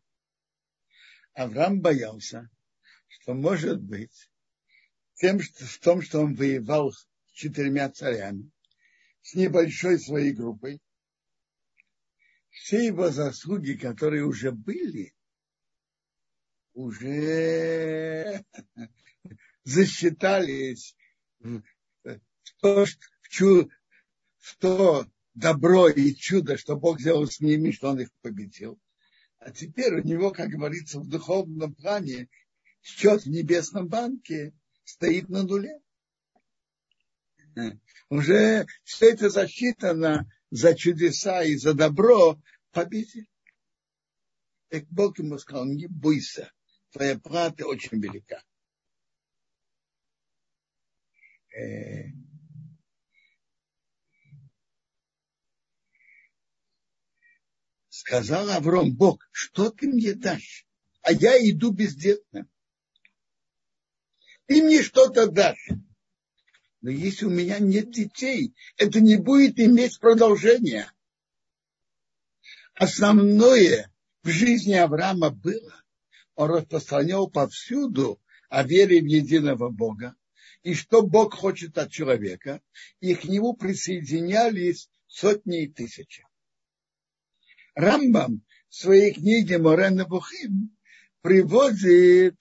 [1.34, 2.50] Авраам боялся,
[3.08, 4.30] что может быть
[5.16, 8.52] тем, что, в том, что он воевал с четырьмя царями,
[9.22, 10.82] с небольшой своей группой,
[12.50, 15.14] все его заслуги, которые уже были,
[16.74, 18.44] уже
[19.64, 20.96] засчитались
[21.40, 21.64] в
[22.62, 23.72] то, в, чу,
[24.38, 25.08] в то
[25.38, 28.80] добро и чудо, что Бог сделал с ними, что Он их победил.
[29.38, 32.28] А теперь у него, как говорится, в духовном плане
[32.82, 35.80] счет в небесном банке стоит на нуле.
[38.10, 43.30] Уже все это засчитано за чудеса и за добро победили.
[44.70, 46.52] Так Бог ему сказал, не бойся,
[46.92, 48.44] твоя плата очень велика.
[57.98, 60.68] Сказал Авром, Бог, что ты мне дашь?
[61.02, 62.48] А я иду бездетным.
[64.46, 65.70] Ты мне что-то дашь.
[66.82, 70.92] Но если у меня нет детей, это не будет иметь продолжения.
[72.76, 73.92] Основное
[74.22, 75.84] в жизни Авраама было,
[76.36, 80.16] он распространял повсюду о вере в единого Бога,
[80.62, 82.62] и что Бог хочет от человека,
[83.00, 86.28] и к нему присоединялись сотни и тысячи.
[87.78, 90.76] Рамбам в своей книге Морена Бухим
[91.22, 92.36] приводит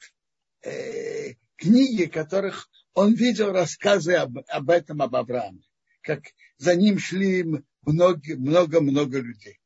[0.63, 5.61] э, книги, которых он видел рассказы об, об этом, об Аврааме,
[6.01, 6.23] как
[6.57, 7.45] за ним шли
[7.83, 9.61] много-много людей.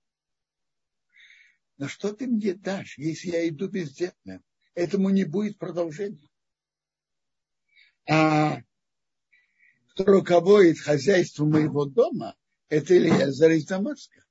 [1.78, 4.42] Но что ты мне дашь, если я иду бездетным?
[4.74, 6.28] Этому не будет продолжения.
[8.08, 8.60] А
[9.90, 12.34] кто руководит хозяйством моего дома,
[12.68, 14.24] это Ильязар из Дамаска.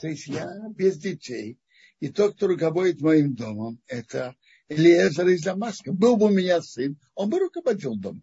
[0.00, 1.58] То есть я без детей.
[2.00, 4.36] И тот, кто руководит моим домом, это
[4.68, 5.92] Элиезер из Дамаска.
[5.92, 8.22] Был бы у меня сын, он бы руководил домом.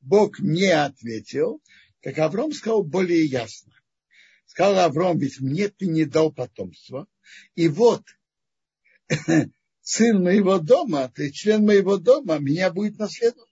[0.00, 1.60] Бог не ответил,
[2.00, 3.74] как Авром сказал более ясно.
[4.46, 7.06] Сказал Авром, ведь мне ты не дал потомства.
[7.54, 8.04] И вот
[9.82, 13.48] сын моего дома, ты член моего дома, меня будет наследовать.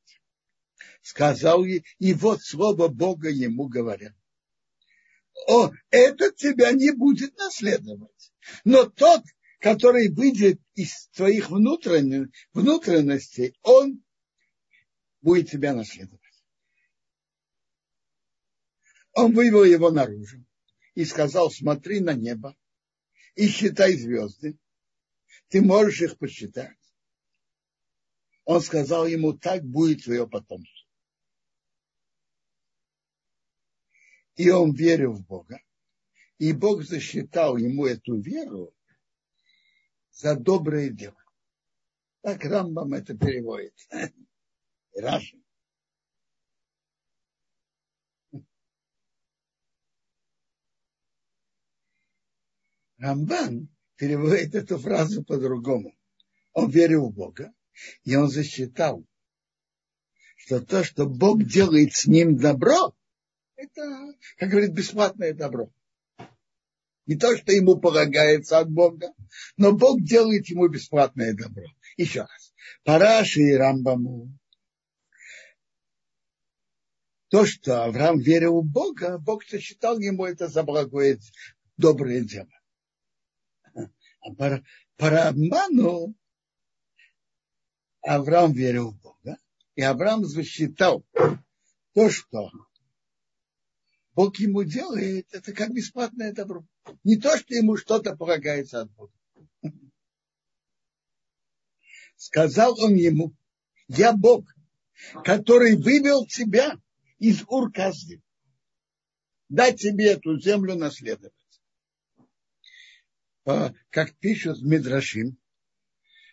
[1.02, 4.14] Сказал ей, и вот слово Бога ему говорят
[5.46, 8.32] о, этот тебя не будет наследовать.
[8.64, 9.22] Но тот,
[9.60, 14.02] который выйдет из твоих внутренних, внутренностей, он
[15.20, 16.20] будет тебя наследовать.
[19.12, 20.44] Он вывел его наружу
[20.94, 22.56] и сказал, смотри на небо
[23.34, 24.58] и считай звезды.
[25.48, 26.76] Ты можешь их посчитать.
[28.44, 30.77] Он сказал ему, так будет твое потомство.
[34.38, 35.60] И он верил в Бога,
[36.38, 38.72] и Бог засчитал ему эту веру
[40.12, 41.16] за доброе дело.
[42.22, 43.74] Так Рамбам это переводит.
[44.96, 45.36] Раши.
[52.98, 55.96] Рамбан переводит эту фразу по-другому.
[56.52, 57.52] Он верил в Бога,
[58.04, 59.04] и он засчитал,
[60.36, 62.94] что то, что Бог делает с ним добро,
[63.58, 65.70] это, как говорит, бесплатное добро.
[67.06, 69.12] Не то, что ему полагается от Бога,
[69.56, 71.64] но Бог делает ему бесплатное добро.
[71.96, 72.54] Еще раз.
[72.84, 74.32] Параши и Рамбаму.
[77.28, 81.18] То, что Авраам верил в Бога, Бог сочетал ему это за благое,
[81.76, 82.48] доброе дело.
[84.20, 84.34] А
[84.96, 86.14] по Рамбану
[88.02, 89.38] Авраам верил в Бога,
[89.74, 91.04] и Авраам засчитал
[91.94, 92.50] то, что
[94.18, 96.66] Бог ему делает, это как бесплатное добро.
[97.04, 99.12] Не то, что ему что-то полагается от Бога.
[102.16, 103.32] Сказал он ему,
[103.86, 104.52] я Бог,
[105.22, 106.80] который вывел тебя
[107.20, 108.20] из Ур-Казди.
[109.48, 111.32] Дать тебе эту землю наследовать.
[113.44, 115.38] Как пишут Мидрашим,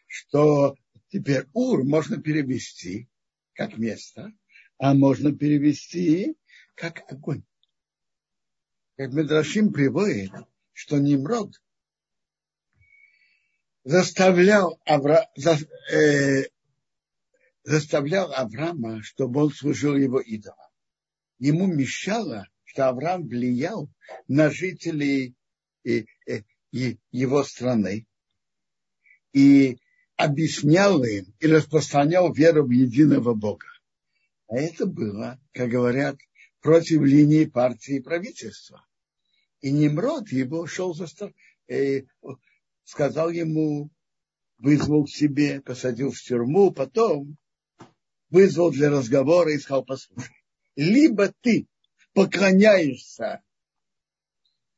[0.08, 0.76] что
[1.10, 3.08] теперь Ур можно перевести
[3.54, 4.34] как место,
[4.80, 6.36] а можно перевести
[6.74, 7.44] как огонь.
[8.98, 10.32] Как Медрашим приводит,
[10.72, 11.62] что Немрод
[13.84, 15.58] заставлял, Авра, за,
[15.94, 16.46] э,
[17.64, 20.58] заставлял Авраама, чтобы он служил его идолам.
[21.40, 23.90] Ему мешало, что Авраам влиял
[24.30, 25.36] на жителей
[25.84, 28.08] э, э, его страны
[29.34, 29.78] и
[30.16, 33.68] объяснял им и распространял веру в единого Бога.
[34.48, 36.18] А это было, как говорят,
[36.62, 38.85] против линии партии и правительства.
[39.66, 41.08] И Немрод его шел за
[41.68, 42.04] э,
[42.84, 43.90] сказал ему,
[44.60, 47.36] вызвал к себе, посадил в тюрьму, потом
[48.30, 50.36] вызвал для разговора и сказал, послушай,
[50.76, 51.68] либо ты
[52.14, 53.42] поклоняешься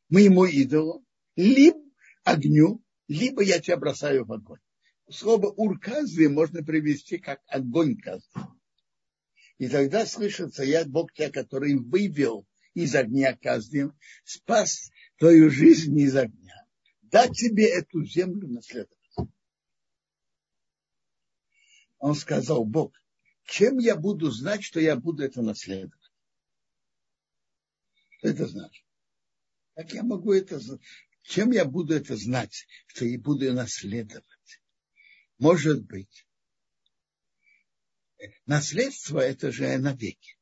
[0.07, 1.03] моему идолу,
[1.35, 1.81] либо
[2.23, 4.61] огню, либо я тебя бросаю в огонь.
[5.09, 8.29] Слово урказы можно привести как огонь казы.
[9.57, 12.47] И тогда слышится, я Бог тебя, который вывел
[12.77, 16.65] из огня казнем, спас твою жизнь из огня,
[17.01, 18.97] дать тебе эту землю наследовать.
[21.97, 22.93] Он сказал, Бог,
[23.45, 25.93] чем я буду знать, что я буду это наследовать?
[28.17, 28.85] Что это значит?
[29.73, 30.81] Как я могу это знать?
[31.23, 34.61] Чем я буду это знать, что я буду наследовать?
[35.39, 36.27] Может быть,
[38.45, 40.36] наследство это же навеки.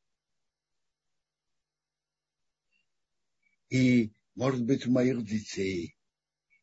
[3.70, 5.96] И, может быть, у моих детей,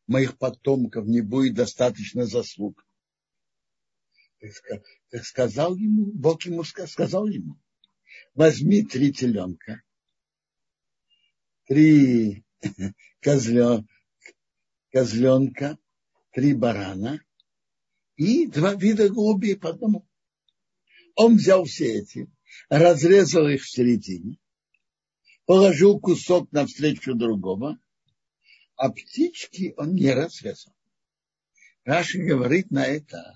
[0.07, 2.85] моих потомков не будет достаточно заслуг.
[5.09, 7.57] Так сказал ему, Бог ему сказал ему,
[8.33, 9.81] возьми три теленка,
[11.65, 12.43] три
[13.21, 13.87] козленка,
[16.31, 17.23] три барана
[18.15, 20.07] и два вида голубей по одному.
[21.15, 22.29] Он взял все эти,
[22.69, 24.39] разрезал их в середине,
[25.45, 27.77] положил кусок навстречу другого,
[28.75, 30.73] а птички он не разрезал.
[31.83, 33.35] Раши говорит на это,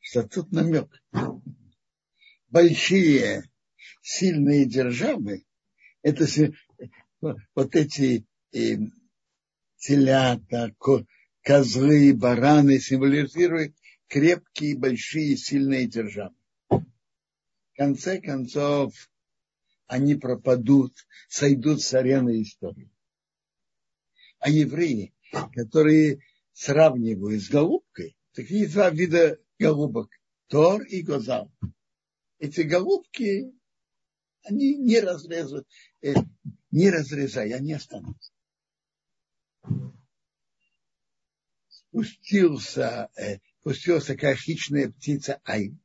[0.00, 0.90] что тут намек.
[2.48, 3.44] Большие
[4.02, 5.44] сильные державы,
[6.02, 6.26] это
[7.20, 8.76] вот эти э,
[9.76, 10.74] телята,
[11.42, 13.74] козлы, бараны символизируют
[14.06, 16.34] крепкие, большие, сильные державы
[17.78, 18.92] конце концов
[19.88, 20.94] они пропадут,
[21.28, 22.92] сойдут с арены истории.
[24.38, 25.14] А евреи,
[25.52, 26.22] которые
[26.52, 30.10] сравнивают с голубкой, такие два вида голубок,
[30.46, 31.50] Тор и Гозал.
[32.38, 33.52] Эти голубки,
[34.44, 35.66] они не разрезают,
[36.02, 36.14] э,
[36.70, 38.32] не разрезая, они останутся.
[41.68, 45.80] Спустился, э, спустилась такая хищная птица Айн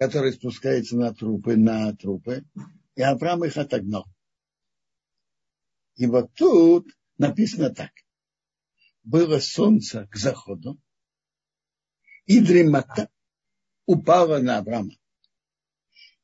[0.00, 2.42] который спускается на трупы, на трупы,
[2.94, 4.06] и Авраам их отогнал.
[5.96, 6.88] И вот тут
[7.18, 7.92] написано так.
[9.02, 10.80] Было солнце к заходу,
[12.26, 13.10] и дремота
[13.86, 14.94] упала на Авраама.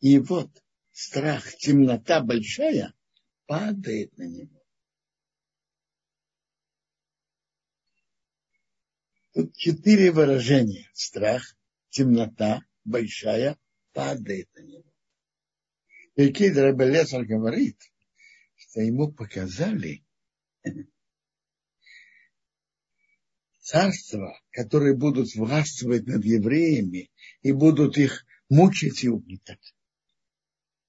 [0.01, 0.51] И вот
[0.93, 2.95] страх, темнота большая
[3.47, 4.63] падает на него.
[9.33, 10.89] Тут четыре выражения.
[10.95, 11.57] Страх,
[11.91, 13.59] темнота большая
[13.93, 14.86] падает на него.
[16.17, 17.79] И Кид Рабелесар говорит,
[18.57, 20.03] что ему показали
[23.61, 27.11] царства, которые будут властвовать над евреями
[27.43, 29.75] и будут их мучить и угнетать.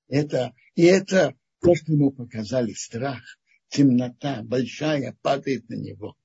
[0.07, 3.21] Это, и это то, что ему показали, страх,
[3.67, 6.15] темнота большая падает на него.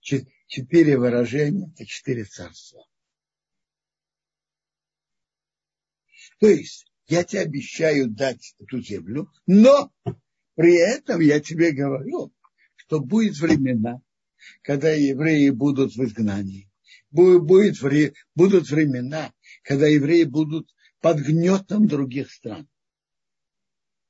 [0.00, 2.86] Четыре выражения, это четыре царства.
[6.38, 9.92] То есть я тебе обещаю дать эту землю, но
[10.54, 12.32] при этом я тебе говорю,
[12.76, 14.00] что будет времена,
[14.62, 16.70] когда евреи будут в изгнании.
[17.10, 22.66] Будет, будут времена, когда евреи будут под гнетом других стран.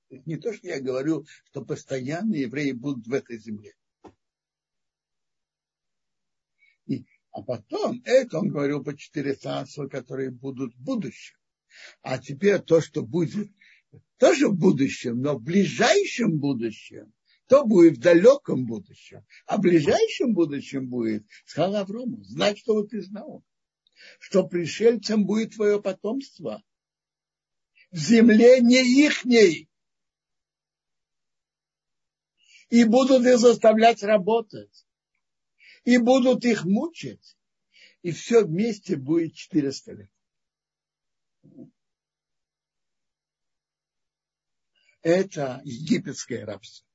[0.09, 3.75] Не то, что я говорю, что постоянно евреи будут в этой земле.
[6.87, 11.42] И, а потом, это он говорил по четыре царства, которые будут в будущем.
[12.03, 13.51] А теперь то, что будет
[14.19, 17.13] тоже в будущем, но в ближайшем будущем,
[17.49, 19.27] то будет в далеком будущем.
[19.47, 23.45] А в ближайшем будущем будет, сказал Аврому, знать, что ты знал,
[24.19, 26.63] что пришельцем будет твое потомство.
[27.91, 29.69] в земле не ихней.
[32.71, 34.87] И будут их заставлять работать.
[35.85, 37.37] И будут их мучить.
[38.01, 40.11] И все вместе будет 400 лет.
[45.03, 46.87] Это египетское рабство.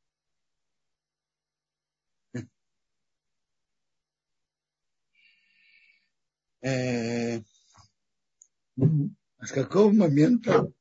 [6.62, 7.40] Э,
[9.40, 10.72] с какого момента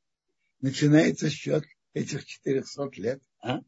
[0.61, 3.21] начинается счет этих 400 лет?
[3.41, 3.59] А?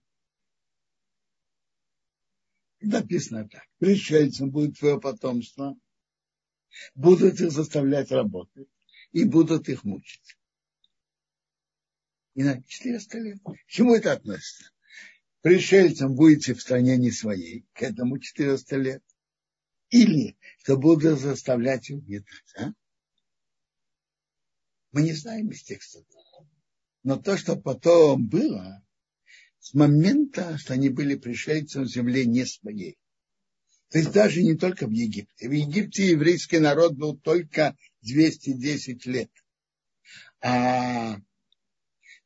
[2.80, 3.64] Написано так.
[3.78, 5.78] Пришельцам будет твое потомство,
[6.96, 8.70] будут их заставлять работать
[9.12, 10.38] и будут их мучить.
[12.36, 13.40] И на 400 лет.
[13.44, 14.72] К чему это относится?
[15.42, 19.04] Пришельцам будете в стране не своей, к этому 400 лет.
[19.90, 22.54] Или что будут заставлять угнетать.
[22.58, 22.74] А?
[24.92, 26.04] Мы не знаем из текста.
[27.04, 28.86] Но то, что потом было,
[29.60, 32.98] с момента, что они были пришельцем в земле не своей.
[33.90, 35.48] То есть даже не только в Египте.
[35.48, 39.32] В Египте еврейский народ был только 210 лет.
[40.42, 41.18] А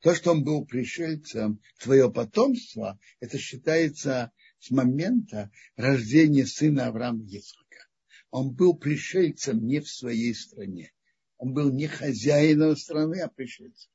[0.01, 7.87] то, что он был пришельцем, твое потомство, это считается с момента рождения сына Авраама Ицхака.
[8.29, 10.91] Он был пришельцем не в своей стране.
[11.37, 13.91] Он был не хозяином страны, а пришельцем.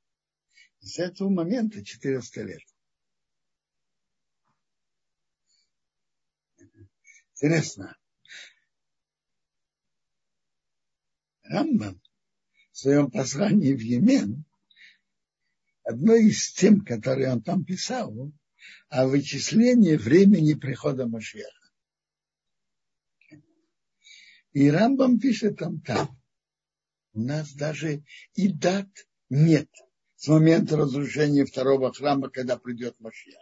[0.81, 2.62] С этого момента 400 лет.
[7.35, 7.97] Интересно.
[11.49, 12.01] Рамбам
[12.72, 14.44] в своем послании в Йемен,
[15.82, 18.32] одно из тем, которые он там писал,
[18.88, 21.49] о вычислении времени прихода Машеха.
[24.53, 26.11] И Рамбам пишет там так.
[27.12, 28.03] У нас даже
[28.34, 28.88] и дат
[29.28, 29.68] нет
[30.16, 33.36] с момента разрушения второго храма, когда придет Машех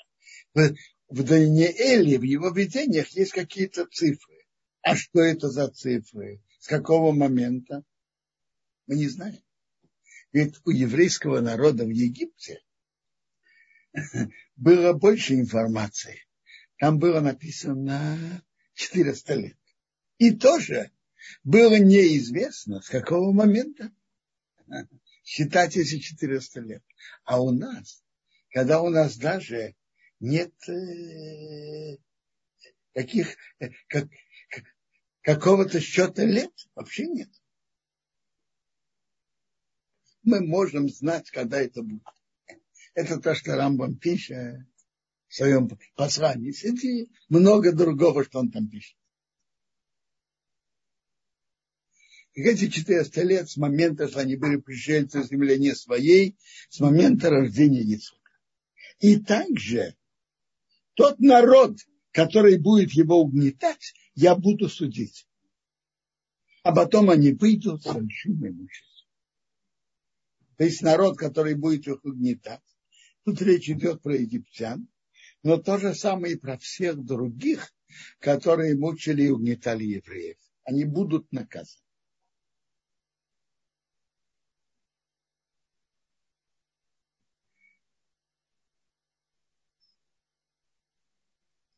[1.09, 4.35] в Даниэле, в его видениях есть какие-то цифры.
[4.83, 6.43] А что это за цифры?
[6.59, 7.85] С какого момента?
[8.87, 9.43] Мы не знаем.
[10.33, 12.63] Ведь у еврейского народа в Египте
[14.57, 16.21] было больше информации.
[16.79, 18.43] Там было написано
[18.75, 19.59] 400 лет.
[20.19, 20.93] И тоже
[21.43, 23.91] было неизвестно, с какого момента
[25.25, 26.83] считать эти 400 лет.
[27.25, 28.05] А у нас,
[28.51, 29.75] когда у нас даже
[30.21, 31.97] нет э,
[32.95, 34.09] каких, э, как,
[35.23, 37.31] какого-то счета лет, вообще нет.
[40.27, 42.03] Мы можем знать, когда это будет.
[42.95, 44.67] Это то, что Рамбам пишет
[45.29, 46.51] в своем послании.
[46.51, 48.97] И много другого, что он там пишет.
[52.35, 56.37] И эти 400 лет с момента, что они были пришельцы в земле не своей,
[56.71, 58.33] с момента рождения Яцука.
[58.99, 59.97] И также
[60.95, 61.79] тот народ,
[62.11, 65.29] который будет его угнетать, я буду судить.
[66.65, 68.86] А потом они выйдут с большим имуществом.
[70.57, 72.63] То есть народ, который будет их угнетать.
[73.25, 74.89] Тут речь идет про египтян,
[75.43, 77.73] но то же самое и про всех других,
[78.21, 80.39] которые мучили и угнетали евреев.
[80.65, 81.87] Они будут наказаны.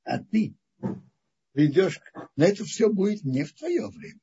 [0.08, 0.56] а ты
[1.52, 2.00] придешь,
[2.36, 4.20] но это все будет не в твое время.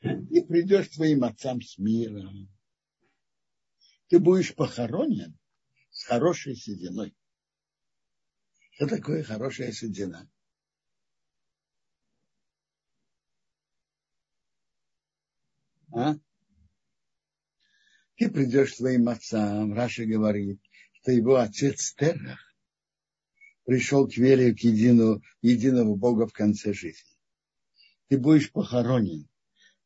[0.00, 2.48] Ты придешь к твоим отцам с миром.
[4.12, 5.38] Ты будешь похоронен
[5.90, 7.16] с хорошей сединой.
[8.72, 10.30] Что такое хорошая седина?
[15.94, 16.16] А?
[18.16, 20.60] Ты придешь к своим отцам, Раша говорит,
[21.00, 22.54] что его отец Терах
[23.64, 27.16] пришел к вере к единого, единого Бога в конце жизни.
[28.08, 29.26] Ты будешь похоронен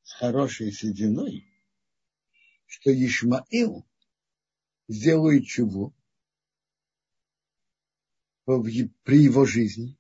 [0.03, 1.47] с хорошей сединой,
[2.67, 3.87] что Ишмаил
[4.89, 5.95] сделает чего
[8.45, 9.99] при его жизни,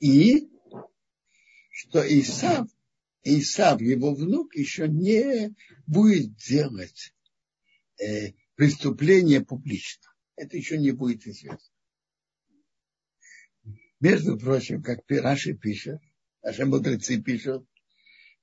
[0.00, 0.50] и
[1.70, 2.68] что Исав,
[3.22, 5.54] Исав, его внук, еще не
[5.86, 7.14] будет делать
[8.00, 10.12] э, преступление публично.
[10.36, 11.72] Это еще не будет известно.
[14.00, 16.00] Между прочим, как Раши пишет,
[16.42, 17.66] наши мудрецы пишут,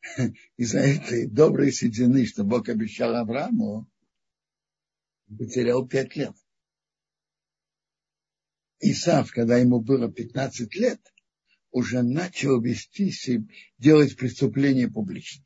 [0.57, 3.90] из-за этой доброй седины, что Бог обещал Аврааму,
[5.37, 6.35] потерял пять лет.
[8.79, 10.99] Исав, когда ему было 15 лет,
[11.71, 13.45] уже начал вести себя,
[13.77, 15.45] делать преступление публично.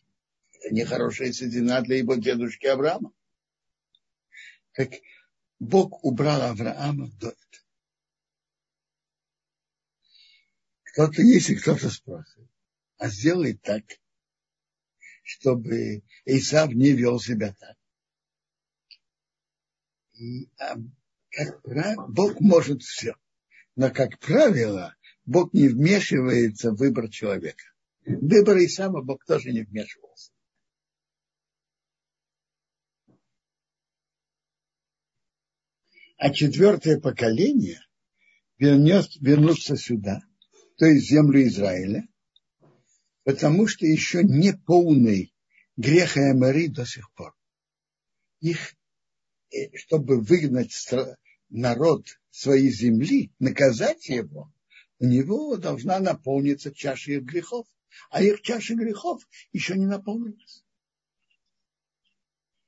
[0.54, 3.14] Это нехорошая седина для его дедушки Авраама.
[4.72, 4.92] как
[5.60, 7.66] Бог убрал Авраама до этого.
[10.84, 12.50] Кто-то, если кто-то спросит,
[12.98, 13.84] а сделай так,
[15.24, 17.75] чтобы Исав не вел себя так.
[20.18, 20.76] И, а,
[21.30, 23.16] как правило, Бог может все.
[23.76, 24.96] Но, как правило,
[25.26, 27.64] Бог не вмешивается в выбор человека.
[28.06, 30.32] Выбор Исава Бог тоже не вмешивался.
[36.18, 37.82] А четвертое поколение
[38.58, 40.22] вернет, вернутся сюда,
[40.78, 42.08] то есть землю Израиля,
[43.24, 45.34] потому что еще не полный
[45.76, 47.36] грех Амари до сих пор.
[48.40, 48.75] Их,
[49.76, 50.74] чтобы выгнать
[51.50, 54.52] народ своей земли, наказать его,
[55.00, 57.68] у него должна наполниться чаша их грехов.
[58.10, 60.64] А их чаша грехов еще не наполнилась.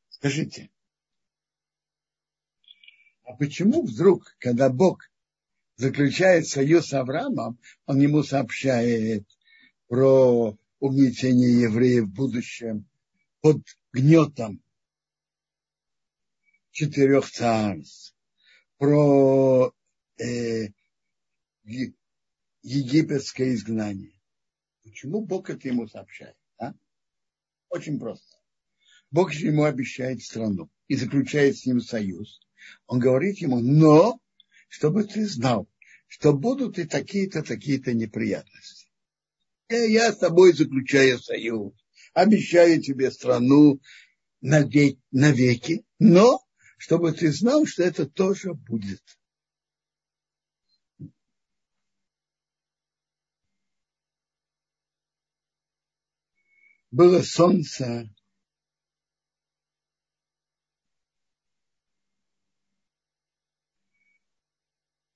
[0.10, 0.70] Скажите,
[3.24, 5.10] а почему вдруг, когда Бог
[5.76, 9.26] заключает союз с Авраамом, он ему сообщает
[9.88, 12.88] про угнетение евреев в будущем
[13.42, 13.62] под
[13.92, 14.62] гнетом
[16.78, 18.16] четырех царств,
[18.78, 19.74] про
[20.20, 20.68] э,
[22.62, 24.14] египетское изгнание.
[24.84, 26.36] Почему Бог это ему сообщает?
[26.60, 26.74] А?
[27.70, 28.38] Очень просто.
[29.10, 32.42] Бог ему обещает страну и заключает с ним союз.
[32.86, 34.22] Он говорит ему, но
[34.68, 35.68] чтобы ты знал,
[36.06, 38.92] что будут и такие-то, такие-то неприятности.
[39.68, 41.74] Я с тобой заключаю союз,
[42.14, 43.82] обещаю тебе страну
[44.42, 46.47] навеки, но
[46.78, 49.02] чтобы ты знал, что это тоже будет.
[56.90, 58.10] Было солнце,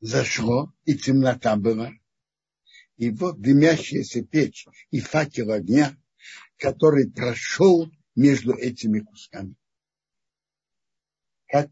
[0.01, 1.91] зашло, и темнота была.
[2.97, 5.97] И вот дымящаяся печь и факел огня,
[6.57, 9.55] который прошел между этими кусками.
[11.51, 11.69] Как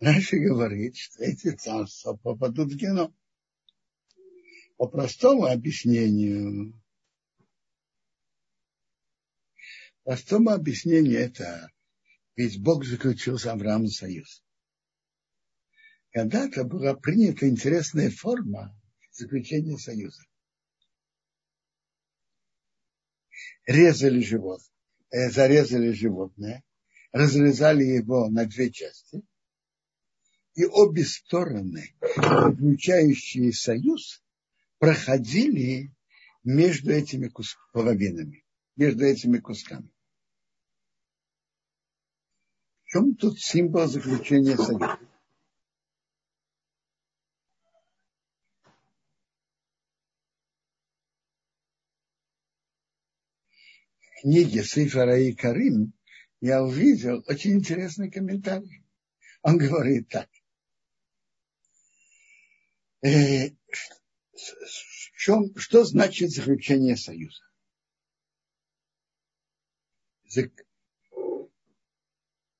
[0.00, 3.14] Раша говорит, что эти царства попадут в геном.
[4.76, 6.72] По простому объяснению,
[10.04, 11.70] простому объяснению это
[12.36, 14.42] ведь Бог заключил с Авраамом союз
[16.10, 18.76] когда-то была принята интересная форма
[19.12, 20.22] заключения союза.
[23.66, 24.60] Резали живот,
[25.10, 26.64] э, зарезали животное,
[27.12, 29.22] разрезали его на две части,
[30.54, 34.22] и обе стороны, заключающие союз,
[34.78, 35.92] проходили
[36.44, 38.44] между этими кус- половинами,
[38.76, 39.90] между этими кусками.
[42.84, 44.98] В чем тут символ заключения союза?
[54.20, 55.92] книге Сейфара и Карим
[56.40, 58.84] я увидел очень интересный комментарий.
[59.42, 60.28] Он говорит так.
[63.02, 63.50] Э,
[65.16, 67.42] чем, что значит заключение союза?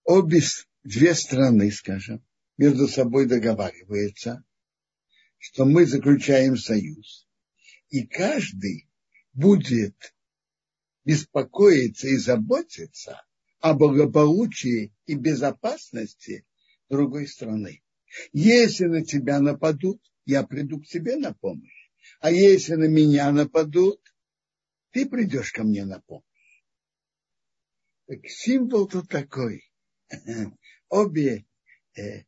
[0.04, 0.40] Обе
[0.82, 2.24] две страны, скажем,
[2.56, 4.42] между собой договариваются,
[5.36, 7.28] что мы заключаем союз,
[7.90, 8.88] и каждый
[9.32, 10.14] будет
[11.04, 13.22] беспокоиться и заботиться
[13.60, 16.46] о благополучии и безопасности
[16.88, 17.82] другой страны.
[18.32, 21.90] Если на тебя нападут, я приду к тебе на помощь.
[22.20, 24.00] А если на меня нападут,
[24.90, 26.24] ты придешь ко мне на помощь.
[28.06, 29.70] Так символ тут такой.
[30.88, 31.44] Обе
[31.94, 32.22] э,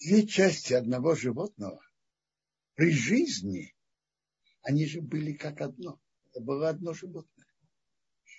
[0.00, 1.82] две части одного животного
[2.74, 3.74] при жизни
[4.62, 5.98] они же были как одно.
[6.38, 7.46] Это было одно животное.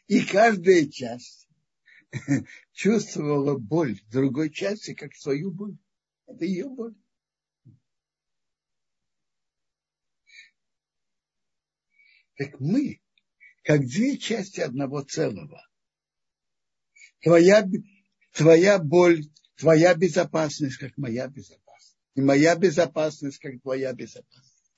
[0.08, 1.50] И каждая часть
[2.72, 5.78] чувствовала боль другой части, как свою боль.
[6.26, 6.96] Это ее боль.
[12.38, 13.02] Так мы,
[13.64, 15.62] как две части одного целого.
[17.22, 17.68] Твоя,
[18.32, 19.26] твоя боль,
[19.58, 21.98] твоя безопасность, как моя безопасность.
[22.16, 24.72] И моя безопасность, как твоя безопасность.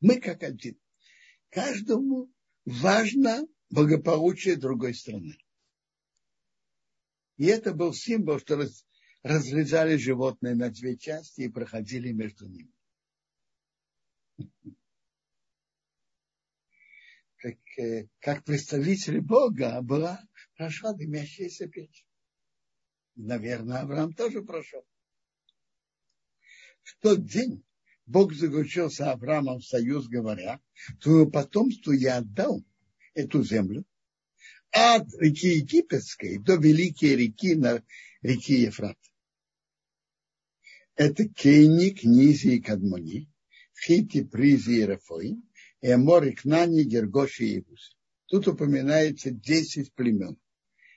[0.00, 0.78] Мы как один
[1.52, 2.32] каждому
[2.64, 5.36] важно благополучие другой страны.
[7.36, 8.86] И это был символ, что раз,
[9.22, 12.72] разрезали животное на две части и проходили между ними.
[17.42, 20.22] как, э, как представитель Бога была,
[20.56, 22.06] прошла дымящаяся печь.
[23.16, 24.86] Наверное, Авраам тоже прошел.
[26.82, 27.64] В тот день
[28.06, 30.60] Бог заключил с Авраамом союз, говоря,
[31.00, 32.64] твоему потомству я отдал
[33.14, 33.84] эту землю
[34.70, 37.82] от реки Египетской до великой реки на
[38.22, 38.98] реки Ефрат.
[40.94, 43.30] Это Кейник, Низи и Кадмони,
[43.84, 45.48] Хити, Призи и Рафоим,
[45.80, 47.96] и Амор, и Кнани, Гергоши и Ивус.
[48.26, 50.38] Тут упоминается 10 племен.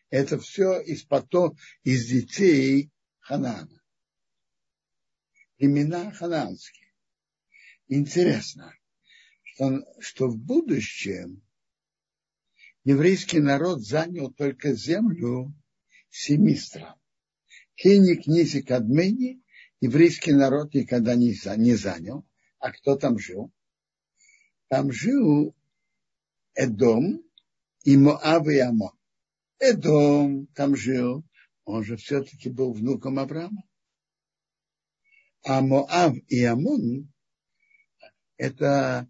[0.10, 3.82] Это все из, потом, из детей Ханаана.
[5.58, 6.85] Племена хананские.
[7.88, 8.74] Интересно,
[9.44, 11.44] что, что в будущем
[12.84, 15.54] еврейский народ занял только землю
[16.10, 16.96] семи стран.
[17.76, 19.44] Кеник, Низик, Адмени
[19.82, 22.26] еврейский народ никогда не, не занял.
[22.58, 23.52] А кто там жил?
[24.68, 25.56] Там жил
[26.56, 27.24] Эдом
[27.84, 28.98] и Моав и Амон.
[29.60, 31.24] Эдом там жил,
[31.66, 33.64] он же все-таки был внуком Авраама.
[35.44, 37.12] А Моав и Амон–
[38.38, 39.10] это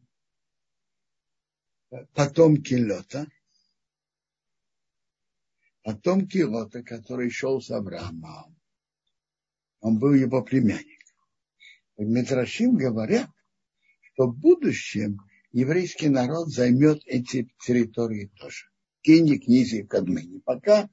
[2.13, 3.27] потомки Лота,
[5.83, 8.55] потомки Лота, который шел с Авраамом.
[9.79, 11.01] Он был его племянник.
[11.97, 13.29] Медрашим говорят,
[14.01, 15.19] что в будущем
[15.51, 18.65] еврейский народ займет эти территории тоже.
[19.01, 20.39] Кини, книзи и кадмыни.
[20.39, 20.89] Пока,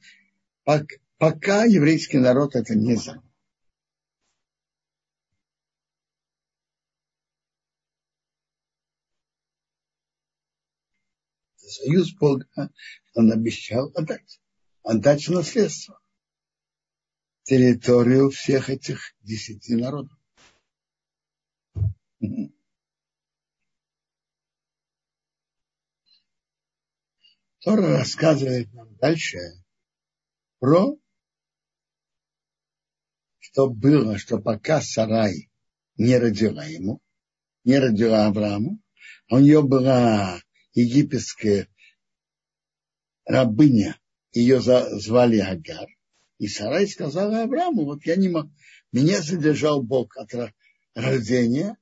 [0.64, 3.31] пока, пока еврейский народ это не занял.
[11.72, 12.46] Союз Бога
[13.14, 14.40] он обещал отдать.
[14.82, 16.00] Отдать наследство
[17.44, 20.18] территорию всех этих десяти народов.
[27.60, 29.38] Тора рассказывает нам дальше
[30.58, 30.96] про
[33.38, 35.50] что было, что пока Сарай
[35.96, 37.00] не родила ему,
[37.64, 38.80] не родила Аврааму,
[39.28, 40.40] а у нее была
[40.74, 41.68] египетская
[43.24, 43.98] рабыня,
[44.32, 45.88] ее звали Агар,
[46.38, 48.50] и Сарай сказала Аврааму, вот я не могу,
[48.90, 50.30] меня задержал Бог от
[50.94, 51.76] рождения,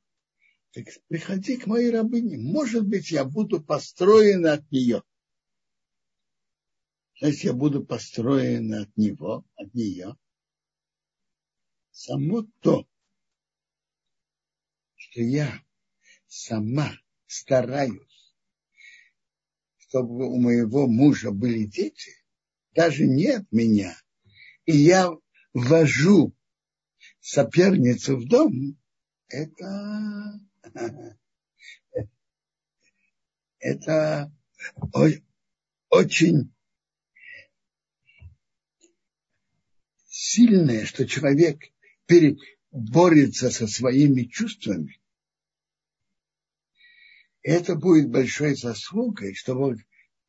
[0.73, 5.03] так приходи к моей рабыне, может быть, я буду построен от нее.
[7.19, 10.17] Значит, я буду построен от него, от нее.
[11.91, 12.87] Само то,
[14.95, 15.63] что я
[16.27, 16.93] сама
[17.27, 18.10] стараюсь,
[19.91, 22.13] чтобы у моего мужа были дети,
[22.77, 23.97] даже не от меня,
[24.65, 25.11] и я
[25.53, 26.33] ввожу
[27.19, 28.79] соперницу в дом,
[29.29, 30.41] это,
[33.59, 34.33] это
[35.89, 36.55] очень
[40.07, 41.65] сильное, что человек
[42.71, 45.00] борется со своими чувствами.
[47.43, 49.75] Это будет большой заслугой, что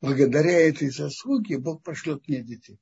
[0.00, 2.78] благодаря этой заслуге Бог пошлет мне детей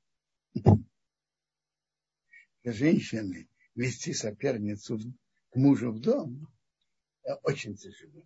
[2.63, 4.99] женщины вести соперницу
[5.49, 6.47] к мужу в дом
[7.43, 8.25] очень тяжело.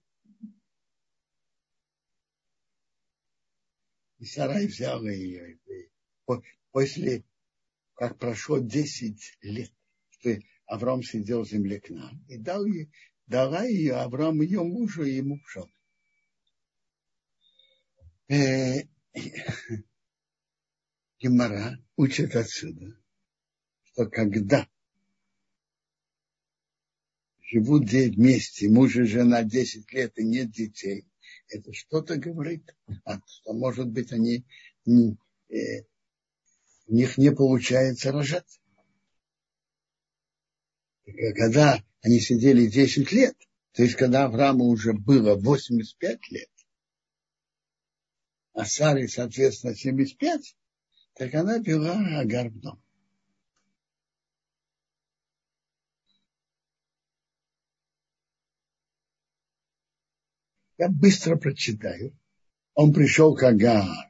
[4.20, 5.60] И Сарай взял ее.
[6.72, 7.24] После,
[7.94, 9.72] как прошло 10 лет,
[10.10, 12.92] что Авраам сидел в земле к нам, и дал ей,
[13.28, 15.72] дала ее Авраам ее мужу и ему пшен.
[18.28, 18.82] Э,
[21.20, 22.98] Гемора учит отсюда,
[23.84, 24.68] что когда
[27.44, 31.08] живут вместе, муж и жена 10 лет и нет детей,
[31.50, 34.44] это что-то говорит, а что, может быть, они,
[34.88, 35.84] э,
[36.88, 38.60] у них не получается рожать.
[41.06, 43.38] Когда они сидели 10 лет,
[43.74, 46.50] то есть когда Аврааму уже было 85 лет,
[48.56, 50.56] а Саре, соответственно, 75,
[51.14, 52.82] так она пила Агар в дом.
[60.78, 62.18] Я быстро прочитаю.
[62.74, 64.08] Он пришел к Агар,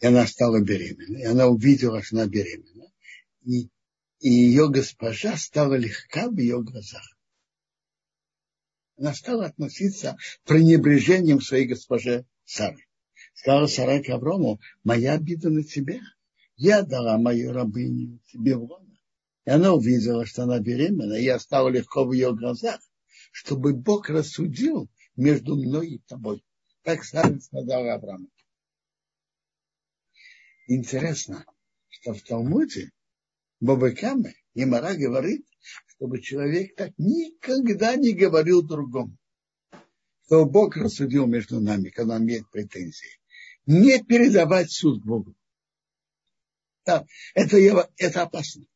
[0.00, 1.22] и она стала беременной.
[1.22, 2.92] И она увидела, что она беременна.
[3.42, 3.70] И,
[4.20, 7.04] и ее госпожа стала легка в ее глазах.
[8.96, 12.84] Она стала относиться пренебрежением к своей госпоже Сары.
[13.34, 16.00] Сказала Сара к Аврому, моя обида на тебя.
[16.56, 18.96] Я дала мою рабыню тебе в лоно.
[19.44, 22.80] И она увидела, что она беременна, и я стала легко в ее глазах,
[23.32, 26.44] чтобы Бог рассудил между мной и тобой.
[26.82, 28.28] Так Сара сказал Аврааму.
[30.66, 31.44] Интересно,
[31.88, 32.90] что в Талмуде
[33.60, 35.44] Бабакаме Емара говорит,
[35.86, 39.16] чтобы человек так никогда не говорил другому.
[40.26, 43.18] Что Бог рассудил между нами, когда он имеет претензии.
[43.66, 45.34] Не передавать суд Богу.
[46.84, 47.56] Да, это,
[47.96, 48.66] это опасно.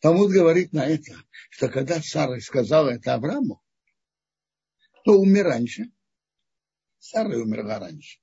[0.00, 1.12] Талмуд говорит на это,
[1.50, 3.62] что когда Сара сказала это Аврааму,
[5.04, 5.90] то умер раньше.
[6.98, 8.18] Сара умерла раньше.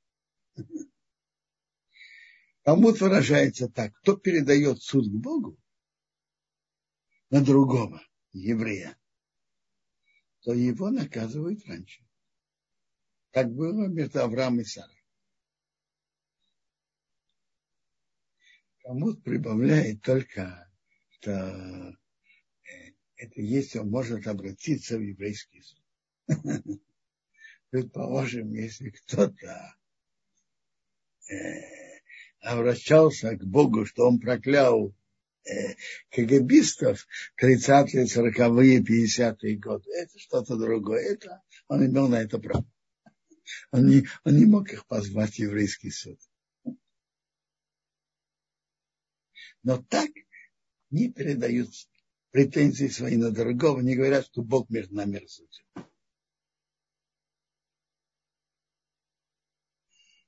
[2.64, 5.58] Талмуд выражается так, кто передает суд к Богу
[7.30, 8.02] на другого
[8.32, 8.98] еврея,
[10.42, 12.06] то его наказывают раньше.
[13.32, 15.03] Как было между Авраамом и Сарой.
[18.84, 20.70] Талмуд прибавляет только,
[21.12, 21.94] что э,
[23.16, 25.82] это если он может обратиться в еврейский суд.
[27.70, 29.76] Предположим, если кто-то
[31.30, 31.36] э,
[32.42, 34.94] обращался к Богу, что он проклял
[36.12, 37.06] КГБистов
[37.42, 39.92] 30-е, 40-е, 50-е годы.
[39.92, 41.02] Это что-то другое.
[41.02, 42.66] Это, он имел на это право.
[43.72, 46.18] Он не, он не мог их позвать в еврейский суд.
[49.64, 50.12] Но так
[50.90, 51.70] не передают
[52.32, 55.66] претензии свои на другого, не говорят, что Бог между нами рассудил.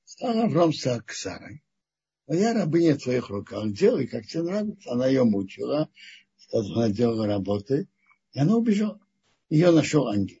[0.04, 0.72] Стал Авраам
[1.04, 1.62] к Сарой.
[2.26, 4.90] Моя рабыня в твоих руках, делай, как тебе нравится.
[4.90, 5.90] Она ее мучила,
[6.38, 7.88] сказала, она делала работы,
[8.32, 9.00] и она убежала.
[9.48, 10.40] Ее нашел ангел.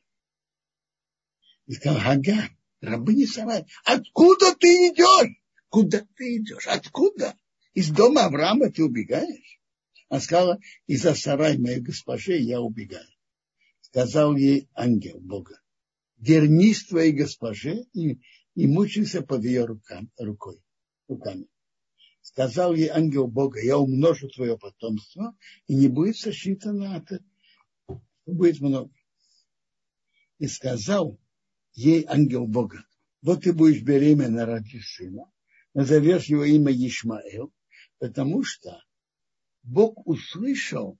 [1.66, 2.48] И сказал, Ага,
[2.80, 5.36] рабыня Сарай, откуда ты идешь?
[5.68, 6.66] Куда ты идешь?
[6.66, 7.36] Откуда?
[7.76, 9.60] Из дома Авраама ты убегаешь?
[10.08, 13.06] Она сказала, из-за сарай моей госпожи я убегаю.
[13.82, 15.60] Сказал ей ангел Бога,
[16.16, 18.18] вернись твоей госпоже и,
[18.54, 20.64] и мучайся под ее рукам, рукой,
[21.06, 21.48] руками.
[22.22, 25.36] Сказал ей ангел Бога, я умножу твое потомство,
[25.66, 27.22] и не будет сосчитано это,
[28.24, 28.90] будет много.
[30.38, 31.20] И сказал
[31.74, 32.86] ей ангел Бога,
[33.20, 35.30] вот ты будешь беременна ради сына,
[35.74, 37.52] назовешь его имя Ишмаэл,
[37.98, 38.82] Потому что
[39.62, 40.98] Бог услышал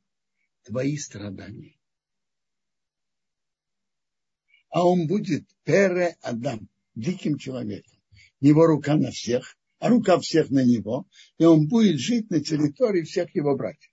[0.63, 1.79] твои страдания.
[4.71, 7.99] А он будет Пере Адам, диким человеком.
[8.41, 11.07] Его рука на всех, а рука всех на него,
[11.39, 13.91] и он будет жить на территории всех его братьев.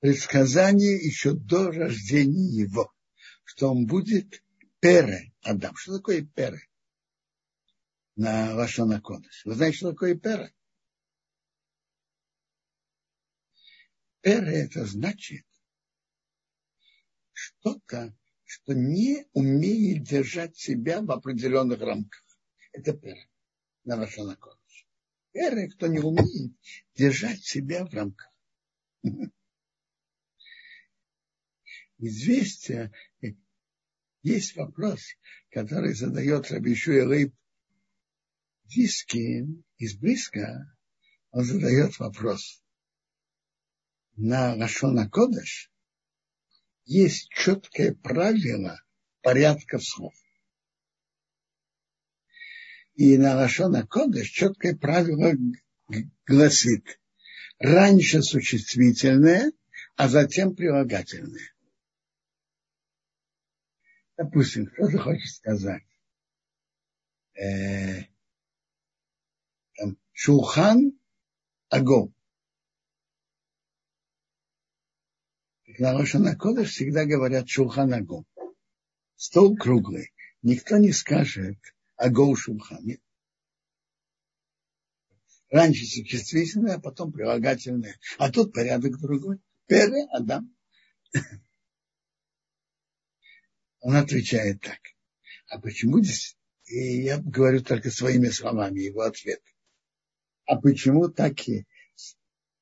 [0.00, 2.92] Предсказание еще до рождения его,
[3.44, 4.42] что он будет
[4.80, 5.74] Пере Адам.
[5.76, 6.60] Что такое Пере?
[8.16, 9.44] На Лашона Кодыш.
[9.44, 10.52] Вы знаете, что такое пера?
[14.20, 15.44] Пера это значит
[17.32, 22.24] что-то, что не умеет держать себя в определенных рамках.
[22.72, 23.26] Это пера
[23.84, 24.86] на Лашона Кодыш.
[25.32, 26.54] Пера, кто не умеет
[26.94, 28.30] держать себя в рамках.
[31.98, 32.92] Известие,
[34.22, 35.02] есть вопрос,
[35.50, 37.34] который задает Рабишу Лейб
[38.64, 40.76] Дискин из близко,
[41.30, 42.62] он задает вопрос.
[44.16, 45.70] На Лашона Кодыш
[46.84, 48.80] есть четкое правило
[49.22, 50.14] порядка слов.
[52.94, 55.32] И на Лашона Кодыш четкое правило
[56.26, 57.00] гласит
[57.58, 59.52] раньше существительное,
[59.96, 61.54] а затем прилагательное.
[64.16, 65.82] Допустим, кто-то хочет сказать,
[67.34, 68.13] э,
[70.14, 70.78] Шулхан
[71.68, 72.12] Аго.
[75.78, 78.24] На Рошана Кодыш всегда говорят Шулхан Аго.
[79.16, 80.12] Стол круглый.
[80.42, 81.58] Никто не скажет
[81.96, 82.84] Аго Шулхан.
[82.84, 83.00] Нет.
[85.50, 87.98] Раньше существительное, а потом прилагательное.
[88.18, 89.40] А тут порядок другой.
[89.66, 90.54] Пере Адам.
[93.80, 94.78] Он отвечает так.
[95.48, 96.36] А почему здесь?
[96.66, 99.42] И я говорю только своими словами его ответ.
[100.46, 101.66] А почему так и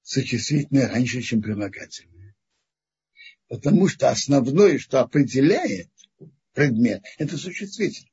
[0.03, 2.35] существительное раньше, чем прилагательное?
[3.49, 5.91] Потому что основное, что определяет
[6.53, 8.11] предмет, это существительное.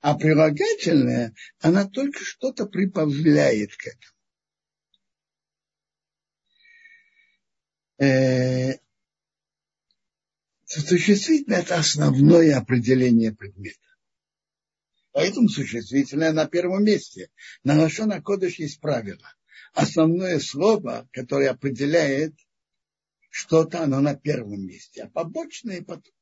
[0.00, 4.14] А прилагательное, она только что-то прибавляет к этому.
[7.98, 8.78] Э,
[10.64, 13.89] существительное– это основное определение предмета.
[15.12, 17.30] Поэтому существительное на первом месте.
[17.64, 19.34] На Лашона Кодыш есть правило.
[19.72, 22.34] Основное слово, которое определяет
[23.28, 26.12] что-то, оно на первом месте, а побочное потом.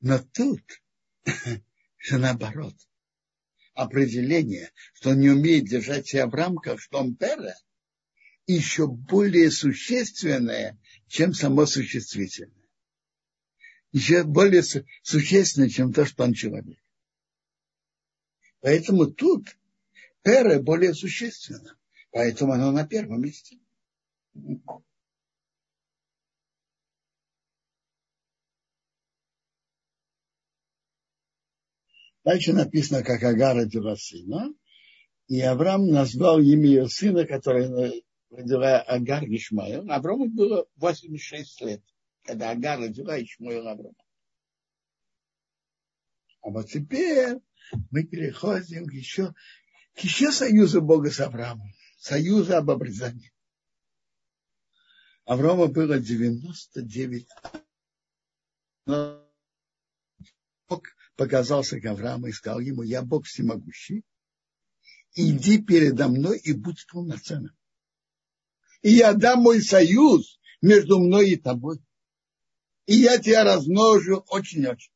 [0.00, 0.62] Но тут
[1.98, 2.74] все наоборот.
[3.74, 7.54] Определение, что он не умеет держать себя в рамках, что он пера,
[8.46, 12.59] еще более существенное, чем само существительное.
[13.92, 14.62] Еще более
[15.02, 16.78] существенное, чем то, что он человек.
[18.60, 19.56] Поэтому тут
[20.22, 21.76] пера более существенно.
[22.12, 23.58] Поэтому оно на первом месте.
[32.22, 34.52] Дальше написано, как Агар родила сына.
[35.26, 39.90] И Авраам назвал имя ее сына, который родила Агар Ишмаил.
[39.90, 41.82] Аврааму было 86 лет,
[42.22, 43.94] когда Агар родила Ишмаил Авраама.
[46.42, 47.36] А вот теперь
[47.90, 49.34] мы переходим к еще,
[49.94, 51.72] к еще союзу Бога с Авраамом.
[51.98, 53.32] Союзу об обрезании.
[55.26, 57.28] Авраама было 99
[58.86, 59.24] но
[60.68, 60.82] Бог
[61.16, 64.04] показался к Аврааму и сказал ему, я Бог всемогущий,
[65.14, 67.56] иди передо мной и будь полноценным.
[68.82, 71.78] И я дам мой союз между мной и тобой.
[72.90, 74.92] И я тебя размножу очень-очень.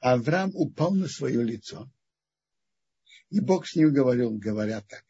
[0.00, 1.90] Авраам упал на свое лицо.
[3.30, 5.02] И Бог с ним говорил, говоря так.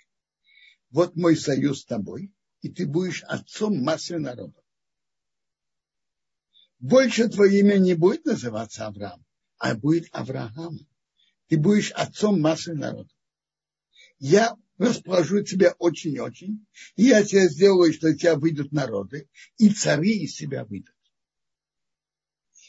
[0.90, 4.62] Вот мой союз с тобой, и ты будешь отцом массы народа.
[6.78, 9.26] Больше твое имя не будет называться Авраам,
[9.58, 10.78] а будет Авраам.
[11.48, 13.10] Ты будешь отцом массы народа.
[14.20, 20.24] Я расположу тебя очень-очень, и я тебя сделаю, что из тебя выйдут народы, и цари
[20.24, 20.94] из себя выйдут.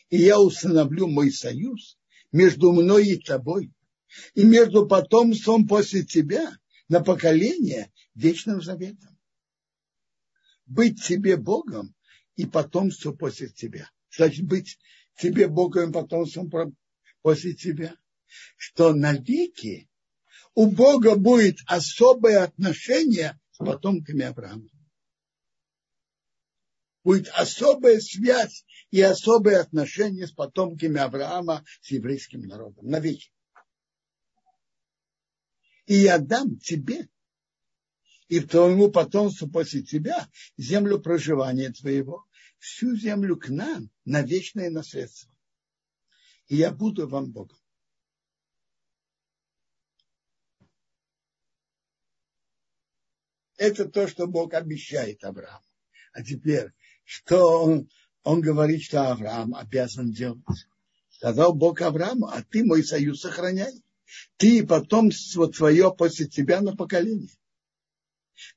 [0.09, 1.97] И я установлю мой союз
[2.31, 3.71] между мной и тобой,
[4.33, 6.57] и между потомством после тебя
[6.87, 9.17] на поколение вечным заветом.
[10.65, 11.95] Быть тебе Богом
[12.35, 13.89] и потомство после тебя.
[14.11, 14.79] Значит, быть
[15.17, 16.51] тебе Богом и потомством
[17.21, 17.95] после тебя.
[18.57, 19.89] Что навеки
[20.55, 24.69] у Бога будет особое отношение с потомками Авраама
[27.05, 33.31] будет особая связь и особое отношение с потомками Авраама, с еврейским народом, навеки.
[35.85, 37.07] И я дам тебе
[38.27, 40.27] и твоему потомству после тебя
[40.57, 42.25] землю проживания твоего,
[42.57, 45.31] всю землю к нам на вечное наследство.
[46.47, 47.57] И я буду вам Богом.
[53.57, 55.63] Это то, что Бог обещает Аврааму.
[56.13, 56.71] А теперь
[57.05, 57.89] что он,
[58.23, 60.43] он говорит, что Авраам обязан делать.
[61.09, 63.71] Сказал Бог Аврааму, а ты мой союз сохраняй.
[64.37, 67.31] Ты и потомство твое после тебя на поколение.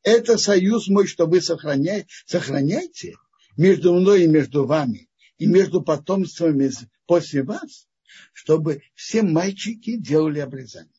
[0.03, 3.15] Это союз мой, что вы сохраняете, сохраняйте
[3.57, 6.70] между мной и между вами, и между потомствами
[7.07, 7.87] после вас,
[8.33, 10.93] чтобы все мальчики делали обрезание.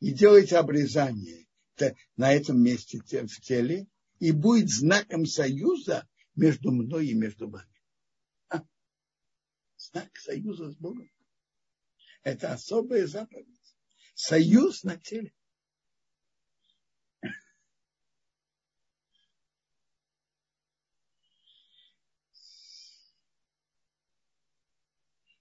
[0.00, 1.46] И делайте обрезание
[2.16, 3.86] на этом месте в теле,
[4.18, 7.82] и будет знаком союза между мной и между вами.
[8.48, 8.62] А,
[9.76, 11.10] знак союза с Богом.
[12.22, 13.48] Это особая заповедь.
[14.14, 15.32] Союз на теле.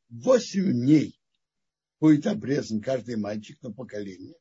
[0.08, 1.20] Восемь дней
[2.00, 4.36] будет обрезан каждый мальчик на поколение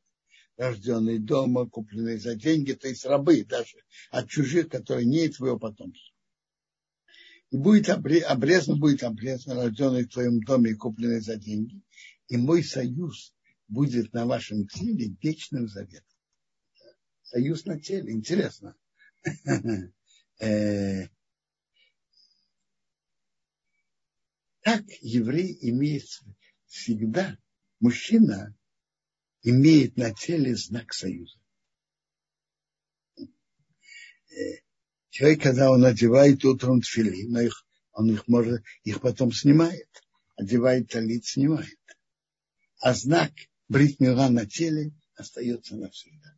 [0.59, 3.77] рожденные дома, купленные за деньги, то есть рабы даже
[4.11, 6.13] от чужих, которые не твоего потомства.
[7.49, 11.81] И будет обрезан, будет обрезан, рожденный в твоем доме и купленный за деньги.
[12.27, 13.33] И мой союз
[13.69, 16.03] будет на вашем теле вечным заветом.
[17.23, 18.11] Союз на теле.
[18.11, 18.75] Интересно.
[20.41, 21.09] Э,
[24.61, 26.05] так еврей имеет
[26.65, 27.37] всегда,
[27.81, 28.55] мужчина
[29.41, 31.37] имеет на теле знак союза.
[33.17, 34.61] Э,
[35.09, 39.89] человек, когда он одевает утром тфили, но их, он их может, их потом снимает.
[40.35, 41.77] Одевает талит, снимает.
[42.79, 43.31] А знак
[43.67, 46.37] брит на теле остается навсегда.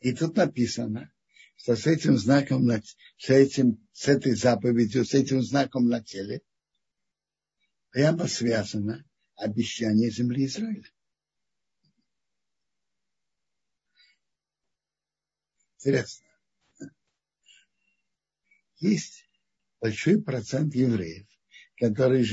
[0.00, 1.12] И тут написано,
[1.56, 6.40] что с этим знаком, с, этим, с этой заповедью, с этим знаком на теле
[7.90, 9.04] прямо связано
[9.36, 10.90] обещание земли Израиля.
[15.78, 16.26] Интересно.
[18.78, 19.28] Есть
[19.80, 21.26] большой процент евреев,
[21.76, 22.24] которые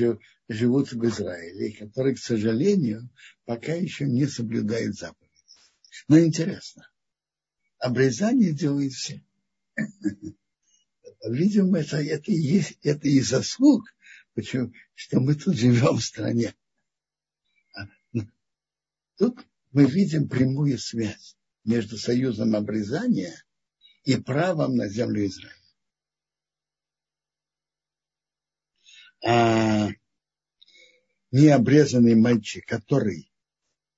[0.47, 3.09] живут в Израиле, и которые, к сожалению,
[3.45, 5.31] пока еще не соблюдают заповедь.
[6.07, 6.89] Но интересно,
[7.77, 9.23] обрезание делают все.
[11.27, 13.83] Видимо, это, это, и есть, это и заслуг,
[14.33, 16.55] почему, что мы тут живем в стране.
[17.75, 18.27] А, ну,
[19.17, 19.39] тут
[19.71, 21.34] мы видим прямую связь
[21.65, 23.43] между союзом обрезания
[24.03, 25.55] и правом на землю Израиля.
[29.27, 29.89] А
[31.31, 33.31] необрезанный мальчик, который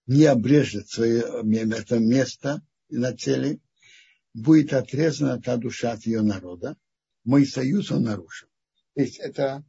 [0.06, 1.22] не обрежет свое,
[1.74, 3.60] это место на теле,
[4.34, 6.78] будет отрезана та душа от ее народа.
[7.26, 8.48] Мой союз он нарушил.
[8.96, 9.66] То есть это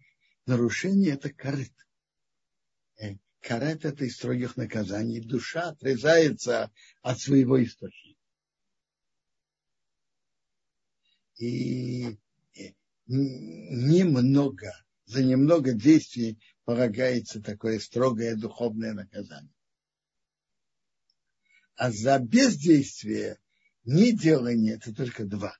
[0.46, 1.72] нарушение, это карет.
[3.40, 5.20] Карет из строгих наказаний.
[5.20, 6.70] Душа отрезается
[7.02, 8.18] от своего источника.
[11.36, 12.18] И
[12.56, 12.72] э,
[13.06, 14.72] немного,
[15.06, 19.54] за немного действий полагается такое строгое духовное наказание.
[21.76, 23.38] А за бездействие,
[23.84, 25.56] не делание, это только два.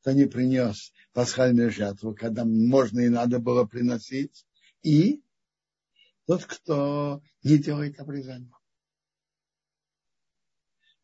[0.00, 4.46] Кто не принес пасхальную жатву, когда можно и надо было приносить,
[4.82, 5.21] и
[6.26, 8.52] тот, кто не делает обрезание.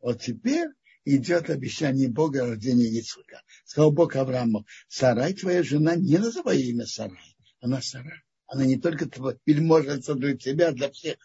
[0.01, 0.69] Вот теперь
[1.05, 3.41] идет обещание Бога рождения Ицхака.
[3.65, 8.23] Сказал Бог Аврааму, Сарай, твоя жена, не называй имя Сарай, она Сара.
[8.47, 11.17] Она не только твой, вельможница для тебя, для всех.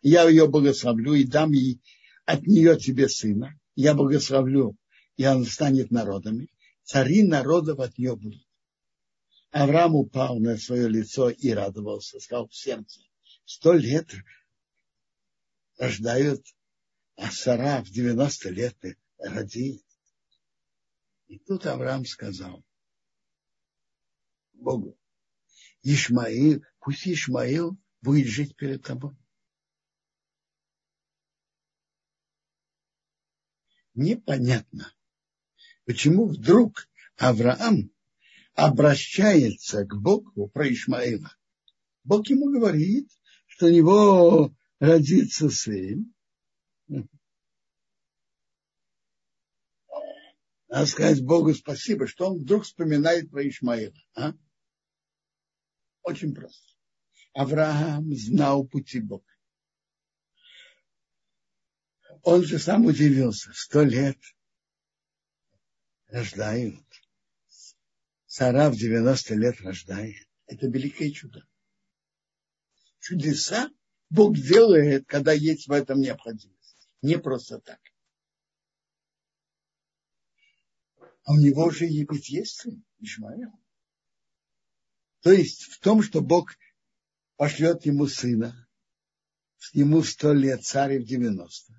[0.00, 1.82] Я ее благословлю и дам ей
[2.24, 3.58] от нее тебе сына.
[3.74, 4.76] Я благословлю,
[5.16, 6.48] и он станет народами.
[6.84, 8.42] Цари народов от нее будут.
[9.50, 13.00] Авраам упал на свое лицо и радовался, сказал в сердце.
[13.54, 14.10] Сто лет
[15.76, 16.42] рождают,
[17.16, 18.78] а Сара в 90 лет
[19.18, 19.84] родит.
[21.26, 22.64] И тут Авраам сказал
[24.54, 24.98] Богу,
[25.82, 29.14] Ишмаил, пусть Ишмаил будет жить перед тобой.
[33.92, 34.94] Непонятно,
[35.84, 37.92] почему вдруг Авраам
[38.54, 41.36] обращается к Богу про Ишмаила.
[42.02, 43.10] Бог ему говорит,
[43.62, 46.12] что у него родится сын.
[50.66, 53.94] Надо сказать Богу спасибо, что он вдруг вспоминает про Ишмаила.
[54.16, 54.32] А?
[56.02, 56.74] Очень просто.
[57.34, 59.30] Авраам знал пути Бога.
[62.24, 63.52] Он же сам удивился.
[63.54, 64.18] Сто лет
[66.08, 66.84] рождают.
[68.26, 70.26] Сара в 90 лет рождает.
[70.46, 71.46] Это великое чудо.
[73.02, 73.68] Чудеса
[74.10, 76.88] Бог делает, когда есть в этом необходимость.
[77.02, 77.80] Не просто так.
[81.24, 83.50] А у него же ведь есть сын, Ишмаил.
[85.20, 86.56] То есть в том, что Бог
[87.36, 88.68] пошлет ему сына,
[89.72, 91.74] ему сто лет, царь в 90.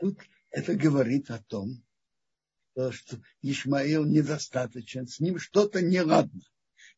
[0.00, 0.18] Тут
[0.50, 1.82] это говорит о том,
[2.74, 6.42] что Ишмаил недостаточен, с ним что-то неладно.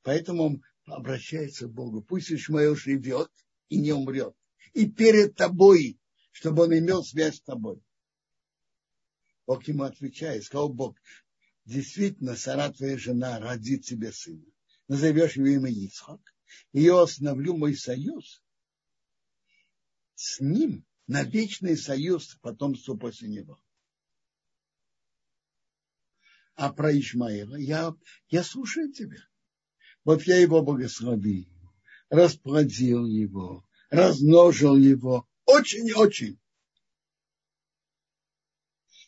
[0.03, 2.03] Поэтому он обращается к Богу.
[2.03, 3.31] Пусть Ишмаил живет
[3.75, 4.35] и не умрет.
[4.73, 5.99] И перед тобой,
[6.33, 7.81] чтобы он имел связь с тобой.
[9.47, 10.97] Бог ему отвечает, сказал Бог,
[11.65, 14.45] действительно, Сара, твоя жена, родит тебе сына
[14.89, 16.21] назовешь его имя Ицхак,
[16.73, 18.43] и я остановлю мой союз
[20.15, 23.61] с ним на вечный союз потомству после него.
[26.55, 27.95] А про Ишмаила я,
[28.29, 29.19] я слушаю тебя.
[30.05, 31.49] Вот я его благословил,
[32.11, 36.39] расплодил его, размножил его очень-очень.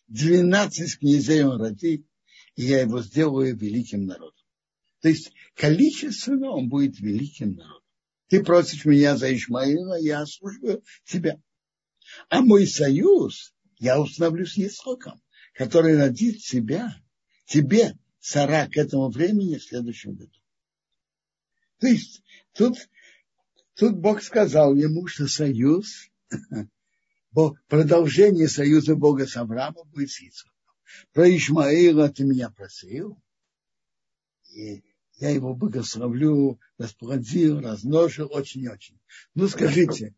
[0.08, 2.06] Двенадцать князей он родит,
[2.54, 4.44] и я его сделаю великим народом.
[5.00, 7.82] То есть количественно он будет великим народом.
[8.28, 11.40] Ты просишь меня за Ишмаила, я служу тебя.
[12.28, 15.20] А мой союз я установлю с Исхоком,
[15.54, 16.94] который родит себя,
[17.46, 20.32] тебе, Сара, к этому времени в следующем году.
[21.78, 22.22] То есть
[22.54, 22.76] тут,
[23.74, 26.08] тут Бог сказал ему, что союз,
[27.68, 30.56] продолжение союза Бога с Авраамом будет с Исхоком.
[31.12, 33.20] Про Ишмаила ты меня просил,
[34.54, 34.82] и
[35.18, 38.98] я его благословлю, расплодил, размножил очень-очень.
[39.34, 40.14] Ну, скажите,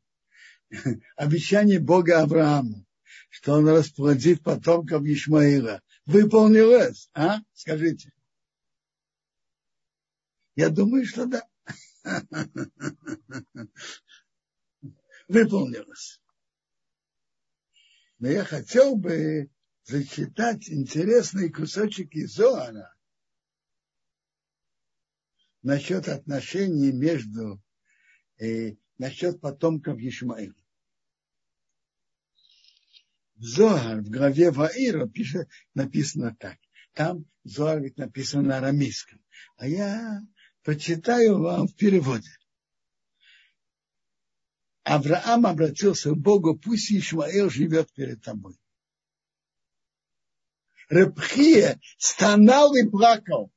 [1.17, 2.85] обещание Бога Аврааму,
[3.31, 7.41] что он расплодит потомков Ишмаила, выполнилось, а?
[7.53, 8.13] Скажите.
[10.59, 11.49] Я думаю, что да.
[15.29, 16.21] Выполнилось.
[18.19, 19.53] Но я хотел бы
[19.85, 22.93] зачитать интересный кусочек из Зоана,
[25.63, 27.63] насчет отношений между,
[28.39, 30.61] э, насчет потомков Ишмаила.
[33.37, 36.59] В Зоар, в главе Ваира, пишет, написано так.
[36.95, 39.25] Там Зоар ведь написано на арамейском.
[39.57, 40.21] А я
[40.63, 42.31] прочитаю вам в переводе.
[44.85, 48.59] Авраам обратился к Богу, пусть Ишмаэл живет перед тобой.
[50.89, 53.53] Репхия стонал и плакал.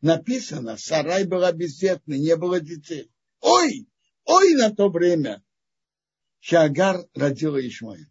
[0.00, 3.10] Написано, Сарай была бездетной, не было детей.
[3.40, 3.88] Ой,
[4.24, 5.42] ой на то время.
[6.38, 8.06] Шагар родила Ишмаила.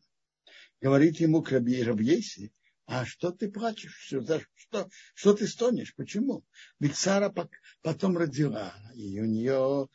[0.81, 2.51] Говорит ему к Рабьеси,
[2.85, 3.95] а что ты плачешь?
[3.95, 5.95] Что, что, что ты стонешь?
[5.95, 6.43] Почему?
[6.79, 7.33] Ведь Сара
[7.81, 9.87] потом родила, и у нее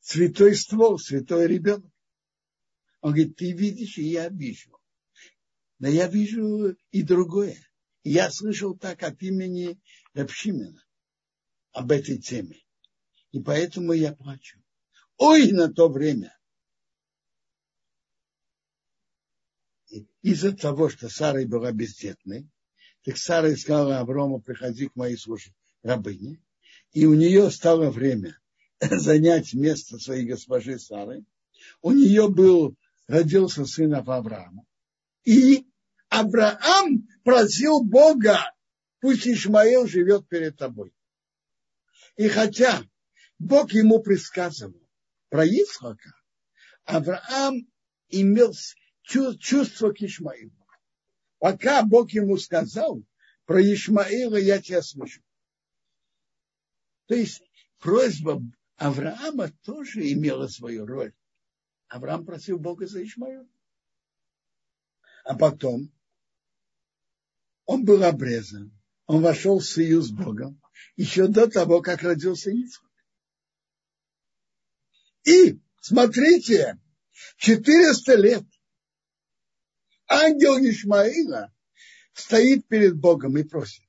[0.00, 1.92] святой ствол, святой ребенок.
[3.00, 4.78] Он говорит, ты видишь, и я вижу.
[5.78, 7.56] Но я вижу и другое.
[8.02, 9.78] Я слышал так от имени
[10.14, 10.82] Рапшимена
[11.72, 12.62] об этой теме.
[13.30, 14.58] И поэтому я плачу.
[15.16, 16.36] Ой, на то время.
[20.22, 22.48] Из-за того, что Сара была бездетной,
[23.04, 25.52] так Сара сказала Аврому, приходи к моей службе
[25.82, 26.40] рабыне.
[26.92, 28.38] И у нее стало время
[28.80, 31.24] занять место своей госпожи Сары.
[31.82, 32.76] У нее был,
[33.06, 34.64] родился сын Авраама.
[35.24, 35.66] И
[36.08, 38.38] Авраам просил Бога,
[39.00, 40.92] пусть Ишмаил живет перед тобой.
[42.16, 42.82] И хотя
[43.38, 44.80] Бог ему предсказывал
[45.28, 46.12] про Исхака,
[46.84, 47.66] Авраам
[48.08, 48.52] имел
[49.38, 50.52] чувство к Ишмаилу.
[51.38, 53.02] Пока Бог ему сказал
[53.44, 55.22] про Ишмаила, я тебя слышу.
[57.06, 57.42] То есть
[57.78, 58.40] просьба
[58.76, 61.14] Авраама тоже имела свою роль.
[61.88, 63.48] Авраам просил Бога за Ишмаила.
[65.24, 65.92] А потом
[67.64, 68.72] он был обрезан,
[69.06, 70.60] он вошел в союз с Богом
[70.96, 72.90] еще до того, как родился Ицхак.
[75.24, 76.78] И, смотрите,
[77.36, 78.44] 400 лет
[80.10, 81.52] ангел Ишмаила
[82.12, 83.84] стоит перед Богом и просит.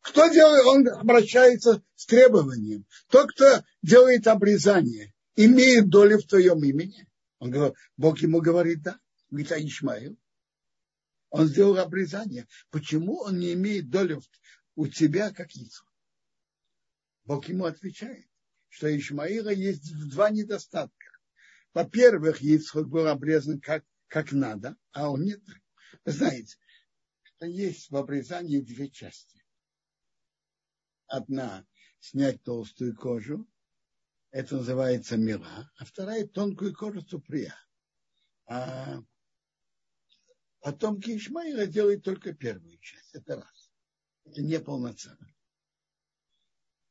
[0.00, 2.86] Кто делает, он обращается с требованием.
[3.08, 7.08] Тот, кто делает обрезание, имеет долю в твоем имени.
[7.40, 8.98] Он говорит, Бог ему говорит, да.
[9.30, 10.16] Говорит, а Ишмаил?
[11.30, 12.46] Он сделал обрезание.
[12.70, 14.22] Почему он не имеет долю
[14.76, 15.88] у тебя, как Ицхак?
[17.24, 18.26] Бог ему отвечает,
[18.68, 21.06] что Ишмаила есть два недостатка.
[21.74, 25.60] Во-первых, Ицхак был обрезан как, как надо, а он не так.
[26.04, 26.56] Вы знаете,
[27.22, 29.44] что есть в обрезании две части.
[31.06, 31.66] Одна–
[32.00, 33.48] снять толстую кожу,
[34.30, 37.54] это называется мила, а вторая– тонкую кожу суприя.
[38.46, 39.00] А
[40.60, 43.72] потомки Ишмаила делают только первую часть, это раз.
[44.24, 45.34] Это неполноценно.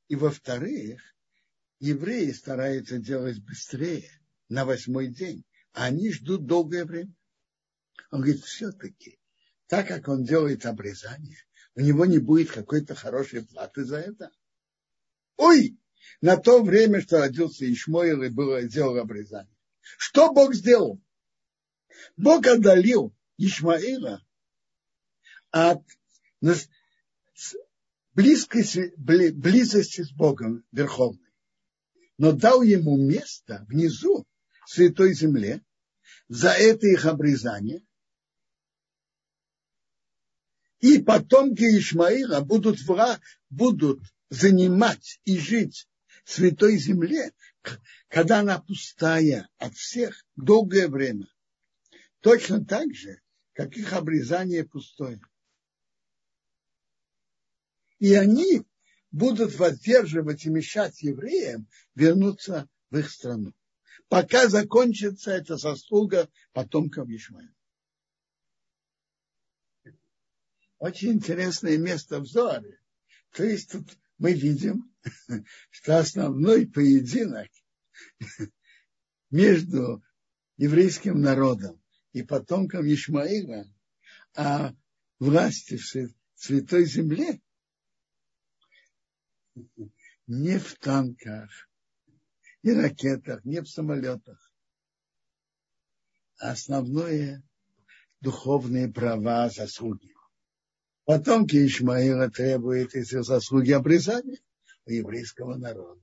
[0.08, 1.02] И во-вторых,
[1.80, 4.10] евреи стараются делать быстрее,
[4.48, 7.14] на восьмой день, они ждут долгое время.
[8.10, 9.19] Он говорит, все-таки,
[9.68, 11.38] так как он делает обрезание,
[11.76, 14.31] у него не будет какой-то хорошей платы за это.
[15.38, 15.77] Ой,
[16.22, 19.53] на то время, что родился Ишмоил и было, сделал обрезание.
[19.97, 21.02] Что Бог сделал?
[22.15, 24.26] Бог отдалил Ишмаила
[25.52, 25.84] от
[28.14, 31.34] близкости, близости с Богом Верховной,
[32.18, 34.24] но дал ему место внизу,
[34.66, 35.62] Святой Земле,
[36.28, 37.84] за это их обрезание.
[40.80, 43.20] И потомки Ишмаила будут, вра,
[43.50, 45.88] будут занимать и жить
[46.24, 47.32] в Святой Земле,
[48.08, 51.28] когда она пустая от всех долгое время.
[52.20, 53.22] Точно так же,
[53.54, 55.20] как их обрезание пустое
[58.00, 58.64] и они
[59.12, 63.54] будут воздерживать и мешать евреям вернуться в их страну.
[64.07, 67.53] Пока закончится эта заслуга потомков Ишмаила.
[70.77, 72.80] Очень интересное место в Зоре.
[73.32, 74.94] То есть тут мы видим,
[75.72, 77.49] что основной поединок
[79.32, 80.03] между
[80.57, 81.82] еврейским народом
[82.14, 83.65] и потомком Ишмаила
[84.36, 84.73] о
[85.19, 87.41] власти в Святой Земле
[90.27, 91.49] не в танках
[92.66, 94.52] и ракетах, не в самолетах.
[96.40, 97.44] Основное–
[98.22, 100.12] духовные права, заслуги.
[101.04, 104.40] Потомки Ишмаила требуют эти заслуги обрезания
[104.88, 106.02] у еврейского народа.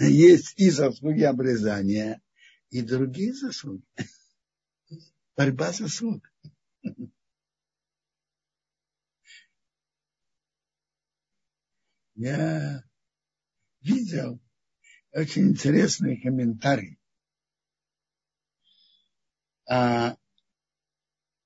[0.00, 2.22] Есть и заслуги обрезания,
[2.70, 3.84] и другие заслуги.
[5.36, 6.24] Борьба заслуг.
[12.14, 12.82] я
[13.82, 14.40] видел
[15.20, 16.98] очень интересный комментарий
[19.66, 20.16] о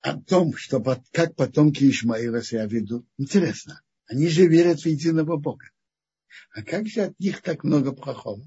[0.03, 0.83] о том, что
[1.13, 3.83] как потомки Ишмаила себя ведут, интересно.
[4.07, 5.71] Они же верят в единого Бога.
[6.53, 8.45] А как же от них так много плохого?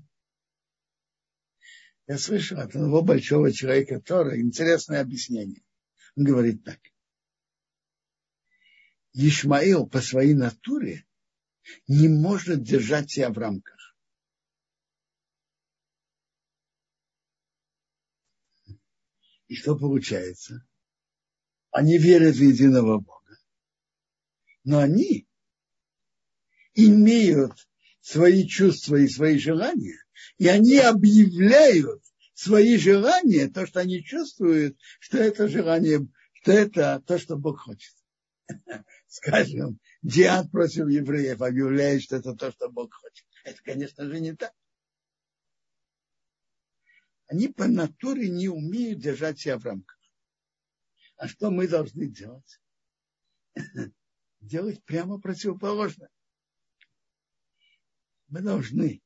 [2.08, 5.64] Я слышал от одного большого человека, который интересное объяснение.
[6.18, 6.80] Он говорит так.
[9.14, 11.06] Ишмаил по своей натуре
[11.88, 13.75] не может держать себя в рамках.
[19.48, 20.66] И что получается?
[21.72, 23.38] Они верят в единого Бога.
[24.64, 25.28] Но они
[26.74, 27.54] имеют
[28.02, 29.98] свои чувства и свои желания,
[30.38, 32.04] и они объявляют
[32.34, 37.94] свои желания, то, что они чувствуют, что это желание, что это то, что Бог хочет.
[39.08, 43.26] Скажем, Диан против евреев объявляет, что это то, что Бог хочет.
[43.44, 44.54] Это, конечно же, не так.
[47.28, 50.00] Они по натуре не умеют держать себя в рамках.
[51.18, 52.62] А что мы должны делать?
[54.40, 56.10] Делать прямо противоположное
[58.28, 59.02] мы должны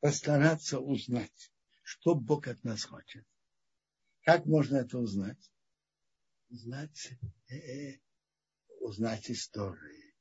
[0.00, 1.52] постараться узнать,
[1.82, 3.26] что Бог от нас хочет.
[4.22, 5.52] Как можно это узнать?
[6.48, 7.12] Узнать,
[7.48, 8.00] э, э,
[8.80, 10.14] узнать истории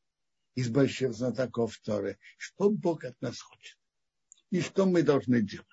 [0.55, 3.77] из больших знатоков Торы, что Бог от нас хочет
[4.49, 5.67] и что мы должны делать.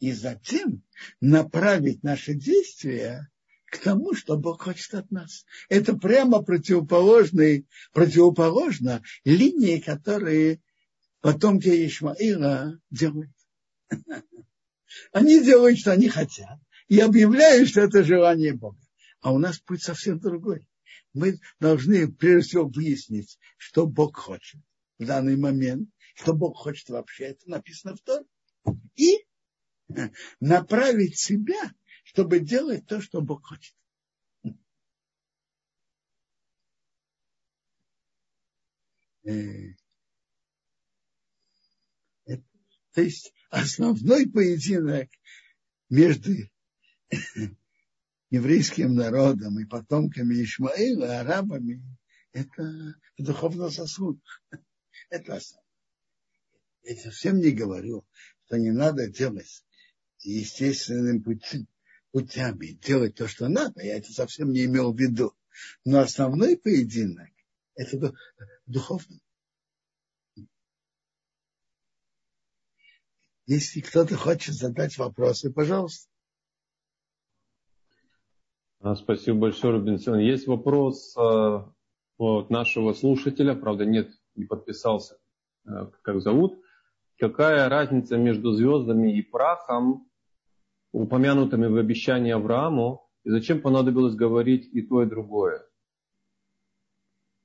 [0.00, 0.82] И затем
[1.20, 3.30] направить наши действия
[3.66, 5.44] к тому, что Бог хочет от нас.
[5.68, 10.60] Это прямо противоположные, противоположно линии, которые
[11.20, 13.32] потомки Ишмаила делают.
[15.12, 16.58] Они делают, что они хотят,
[16.88, 18.78] и объявляют, что это желание Бога.
[19.22, 20.68] А у нас путь совсем другой.
[21.14, 24.60] Мы должны прежде всего выяснить, что Бог хочет
[24.98, 28.24] в данный момент, что Бог хочет вообще, это написано в Торе.
[28.96, 29.24] И
[30.40, 31.72] направить себя,
[32.04, 33.74] чтобы делать то, что Бог хочет.
[42.94, 45.08] То есть основной поединок
[45.88, 46.32] между
[48.30, 51.82] еврейским народом и потомками Ишмаила, арабами,
[52.32, 54.20] это духовный сосуд.
[55.10, 55.62] Это основное.
[56.84, 58.06] Я совсем не говорю,
[58.46, 59.62] что не надо делать
[60.22, 61.66] естественным путем,
[62.12, 63.82] путями, делать то, что надо.
[63.82, 65.32] Я это совсем не имел в виду.
[65.84, 67.30] Но основной поединок–
[67.74, 68.14] это
[68.66, 69.20] духовный.
[73.46, 76.08] Если кто-то хочет задать вопросы, пожалуйста.
[78.80, 80.18] А, спасибо большое, Рубинсон.
[80.18, 81.20] Есть вопрос э,
[82.18, 85.18] от нашего слушателя, правда, нет, не подписался,
[85.66, 85.70] э,
[86.02, 86.60] как зовут.
[87.18, 90.08] Какая разница между звездами и прахом,
[90.92, 95.64] упомянутыми в обещании Аврааму, и зачем понадобилось говорить и то, и другое?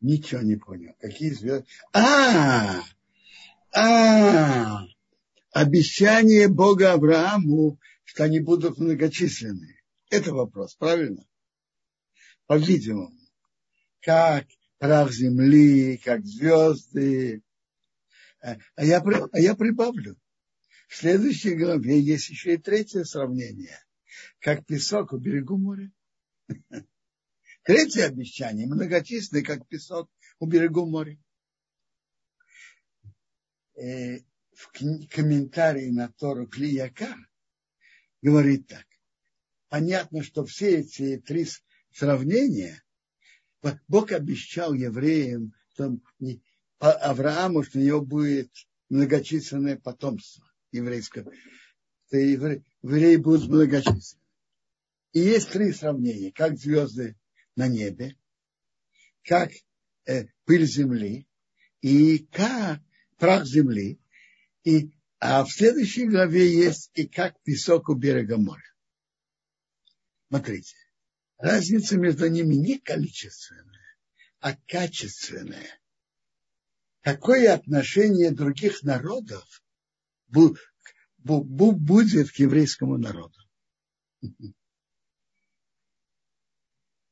[0.02, 0.94] Ничего не понял.
[1.00, 1.66] Какие звезды?
[1.94, 2.82] А,
[3.74, 4.84] а,
[5.52, 9.82] обещание Бога Аврааму, что они будут многочисленные.
[10.10, 11.26] Это вопрос, правильно?
[12.46, 13.12] По-видимому,
[14.02, 14.46] как
[14.78, 17.42] прах земли, как звезды.
[18.42, 19.02] А я,
[19.32, 20.16] а я прибавлю.
[20.88, 23.78] В следующей главе есть еще и третье сравнение.
[24.40, 25.92] Как песок у берегу моря.
[27.64, 30.10] Третье обещание, многочисленное, как песок
[30.40, 31.20] у берегу моря.
[33.76, 34.20] Э,
[34.54, 34.72] в
[35.10, 37.16] комментарии на Тору Клияка
[38.22, 38.86] говорит так.
[39.68, 41.46] Понятно, что все эти три
[41.92, 42.82] сравнения
[43.90, 46.00] Бог обещал евреям, что
[46.80, 48.52] Аврааму, что у него будет
[48.88, 51.26] многочисленное потомство еврейское.
[52.08, 54.22] Что евреи будут многочисленны.
[55.14, 57.18] И есть три сравнения, как звезды
[57.56, 58.16] на небе,
[59.24, 59.52] как
[60.06, 61.28] э, пыль земли
[61.82, 62.82] и как
[63.18, 64.00] прах земли,
[64.64, 68.62] и, а в следующей главе есть и как песок у берега моря.
[70.28, 70.76] Смотрите,
[71.38, 73.98] разница между ними не количественная,
[74.40, 75.80] а качественная.
[77.02, 79.64] Какое отношение других народов
[80.28, 83.38] будет к еврейскому народу?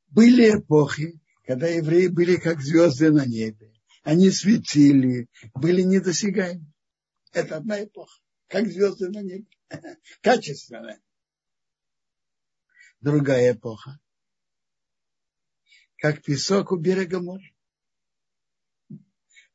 [0.08, 3.74] Были эпохи, когда евреи были как звезды на небе.
[4.04, 6.72] Они светили, были недосягаемы.
[7.32, 8.22] Это одна эпоха.
[8.48, 9.48] Как звезды на небе.
[10.22, 11.02] Качественная.
[13.02, 14.00] Другая эпоха.
[15.98, 17.52] Как песок у берега моря.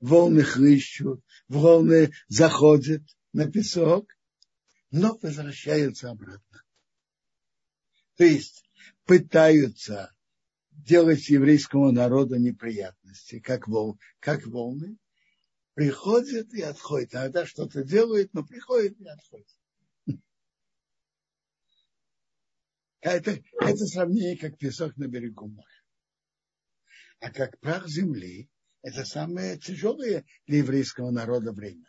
[0.00, 4.16] Волны хлыщут, волны заходят на песок,
[4.90, 6.62] но возвращаются обратно.
[8.16, 8.64] То есть
[9.04, 10.14] пытаются
[10.70, 14.96] делать еврейскому народу неприятности, как, вол, как волны,
[15.74, 17.14] приходит и отходит.
[17.14, 19.58] Иногда что-то делает, но приходит и отходит.
[23.00, 25.66] Это, это сравнение как песок на берегу моря.
[27.20, 28.50] А как прах земли,
[28.82, 31.86] это самое тяжелое для еврейского народа время.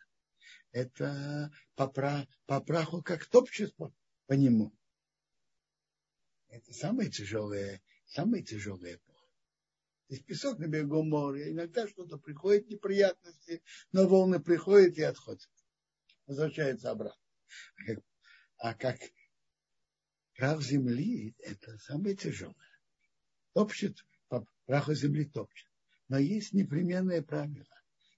[0.71, 3.93] Это по, пра, по праху как топчет по,
[4.33, 4.73] нему.
[6.47, 9.27] Это самое тяжелое, самое тяжелое эпоха.
[10.07, 11.51] Здесь песок на берегу моря.
[11.51, 13.61] Иногда что-то приходит, неприятности,
[13.91, 15.49] но волны приходят и отходят.
[16.25, 17.21] Возвращается обратно.
[17.77, 17.99] А как,
[18.57, 18.99] а как
[20.35, 22.55] прах земли– это самое тяжелое.
[23.53, 25.69] Топчет, по праху земли топчет.
[26.07, 27.65] Но есть непременное правило.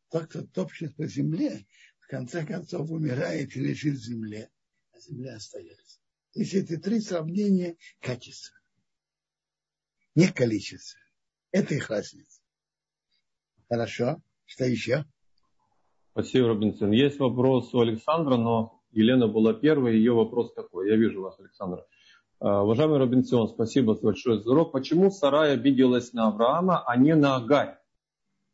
[0.09, 1.65] Тот, кто топчет по земле,
[2.14, 4.52] конце концов умирает и лежит в земле,
[4.91, 5.99] а земля остается.
[6.34, 8.56] То есть эти три сравнения качества,
[10.14, 10.99] не количество.
[11.52, 12.40] Это их разница.
[13.68, 14.22] Хорошо.
[14.45, 15.06] Что еще?
[16.11, 16.91] Спасибо, Робинсон.
[16.91, 19.95] Есть вопрос у Александра, но Елена была первой.
[19.98, 20.90] Ее вопрос такой.
[20.91, 21.84] Я вижу вас, Александр.
[22.40, 24.72] А, уважаемый Робинсон, спасибо большое за урок.
[24.72, 27.80] Почему Сарай обиделась на Авраама, а не на Агарь?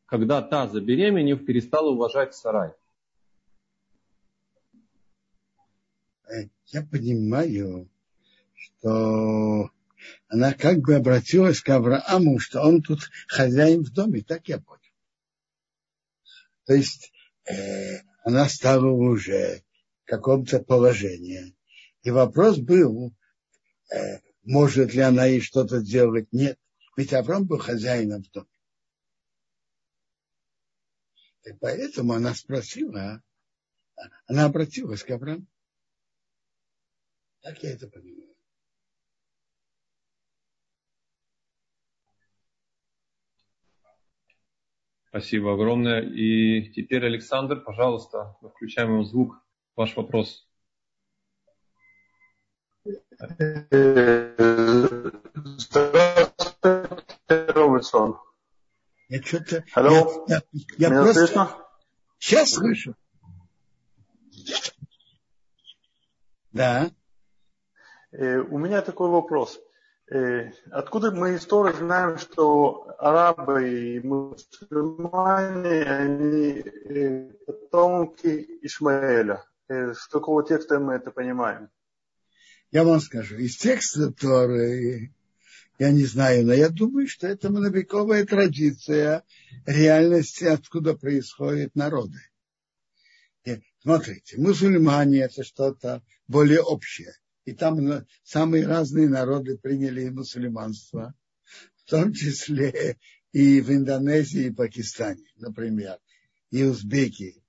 [0.06, 2.72] Когда та, забеременев, перестала уважать Сарай.
[6.68, 7.90] Я понимаю,
[8.54, 9.72] что
[10.28, 14.80] она как бы обратилась к Аврааму, что он тут хозяин в доме, так я понял.
[16.66, 17.12] То есть
[17.46, 19.64] э, она стала уже
[20.04, 21.56] в каком-то положении.
[22.04, 23.14] И вопрос был,
[23.92, 26.28] э, может ли она ей что-то делать?
[26.32, 26.60] Нет.
[26.96, 28.48] Ведь Авраам был хозяином в доме.
[31.46, 33.24] И поэтому она спросила,
[34.28, 35.48] она обратилась к Аврааму.
[37.42, 38.36] Так я это понимаю.
[45.08, 46.02] Спасибо огромное.
[46.02, 49.44] И теперь, Александр, пожалуйста, включаем его звук.
[49.76, 50.48] Ваш вопрос.
[52.84, 53.62] Здравствуйте,
[57.28, 58.20] Робинсон.
[59.08, 59.66] Я что-то...
[59.74, 61.26] Алло, я, я, я меня просто...
[61.26, 61.58] слышно?
[62.20, 62.96] Сейчас слышу.
[66.52, 66.92] Да.
[68.12, 69.60] Э, у меня такой вопрос.
[70.10, 79.44] Э, откуда мы истории знаем, что арабы и мусульмане, они э, потомки Ишмаэля?
[79.68, 81.70] С какого текста мы это понимаем?
[82.72, 85.14] Я вам скажу, из текста Торы,
[85.78, 89.24] я не знаю, но я думаю, что это многовековая традиция
[89.68, 92.18] реальности, откуда происходят народы.
[93.84, 97.14] Смотрите, мусульмане это что-то более общее
[97.50, 101.16] и там самые разные народы приняли мусульманство,
[101.78, 103.00] в том числе
[103.32, 105.98] и в Индонезии и Пакистане, например,
[106.52, 107.44] и узбеки,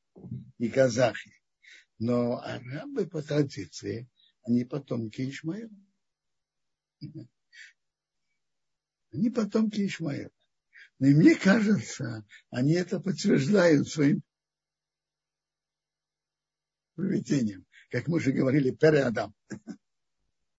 [0.56, 1.34] и казахи.
[1.98, 4.08] Но арабы по традиции,
[4.42, 5.70] они потомки Ишмаила.
[9.12, 10.30] Они потомки Ишмаила.
[10.98, 14.22] Но и мне кажется, они это подтверждают своим
[16.94, 17.66] поведением.
[17.90, 19.34] Как мы уже говорили, переадам.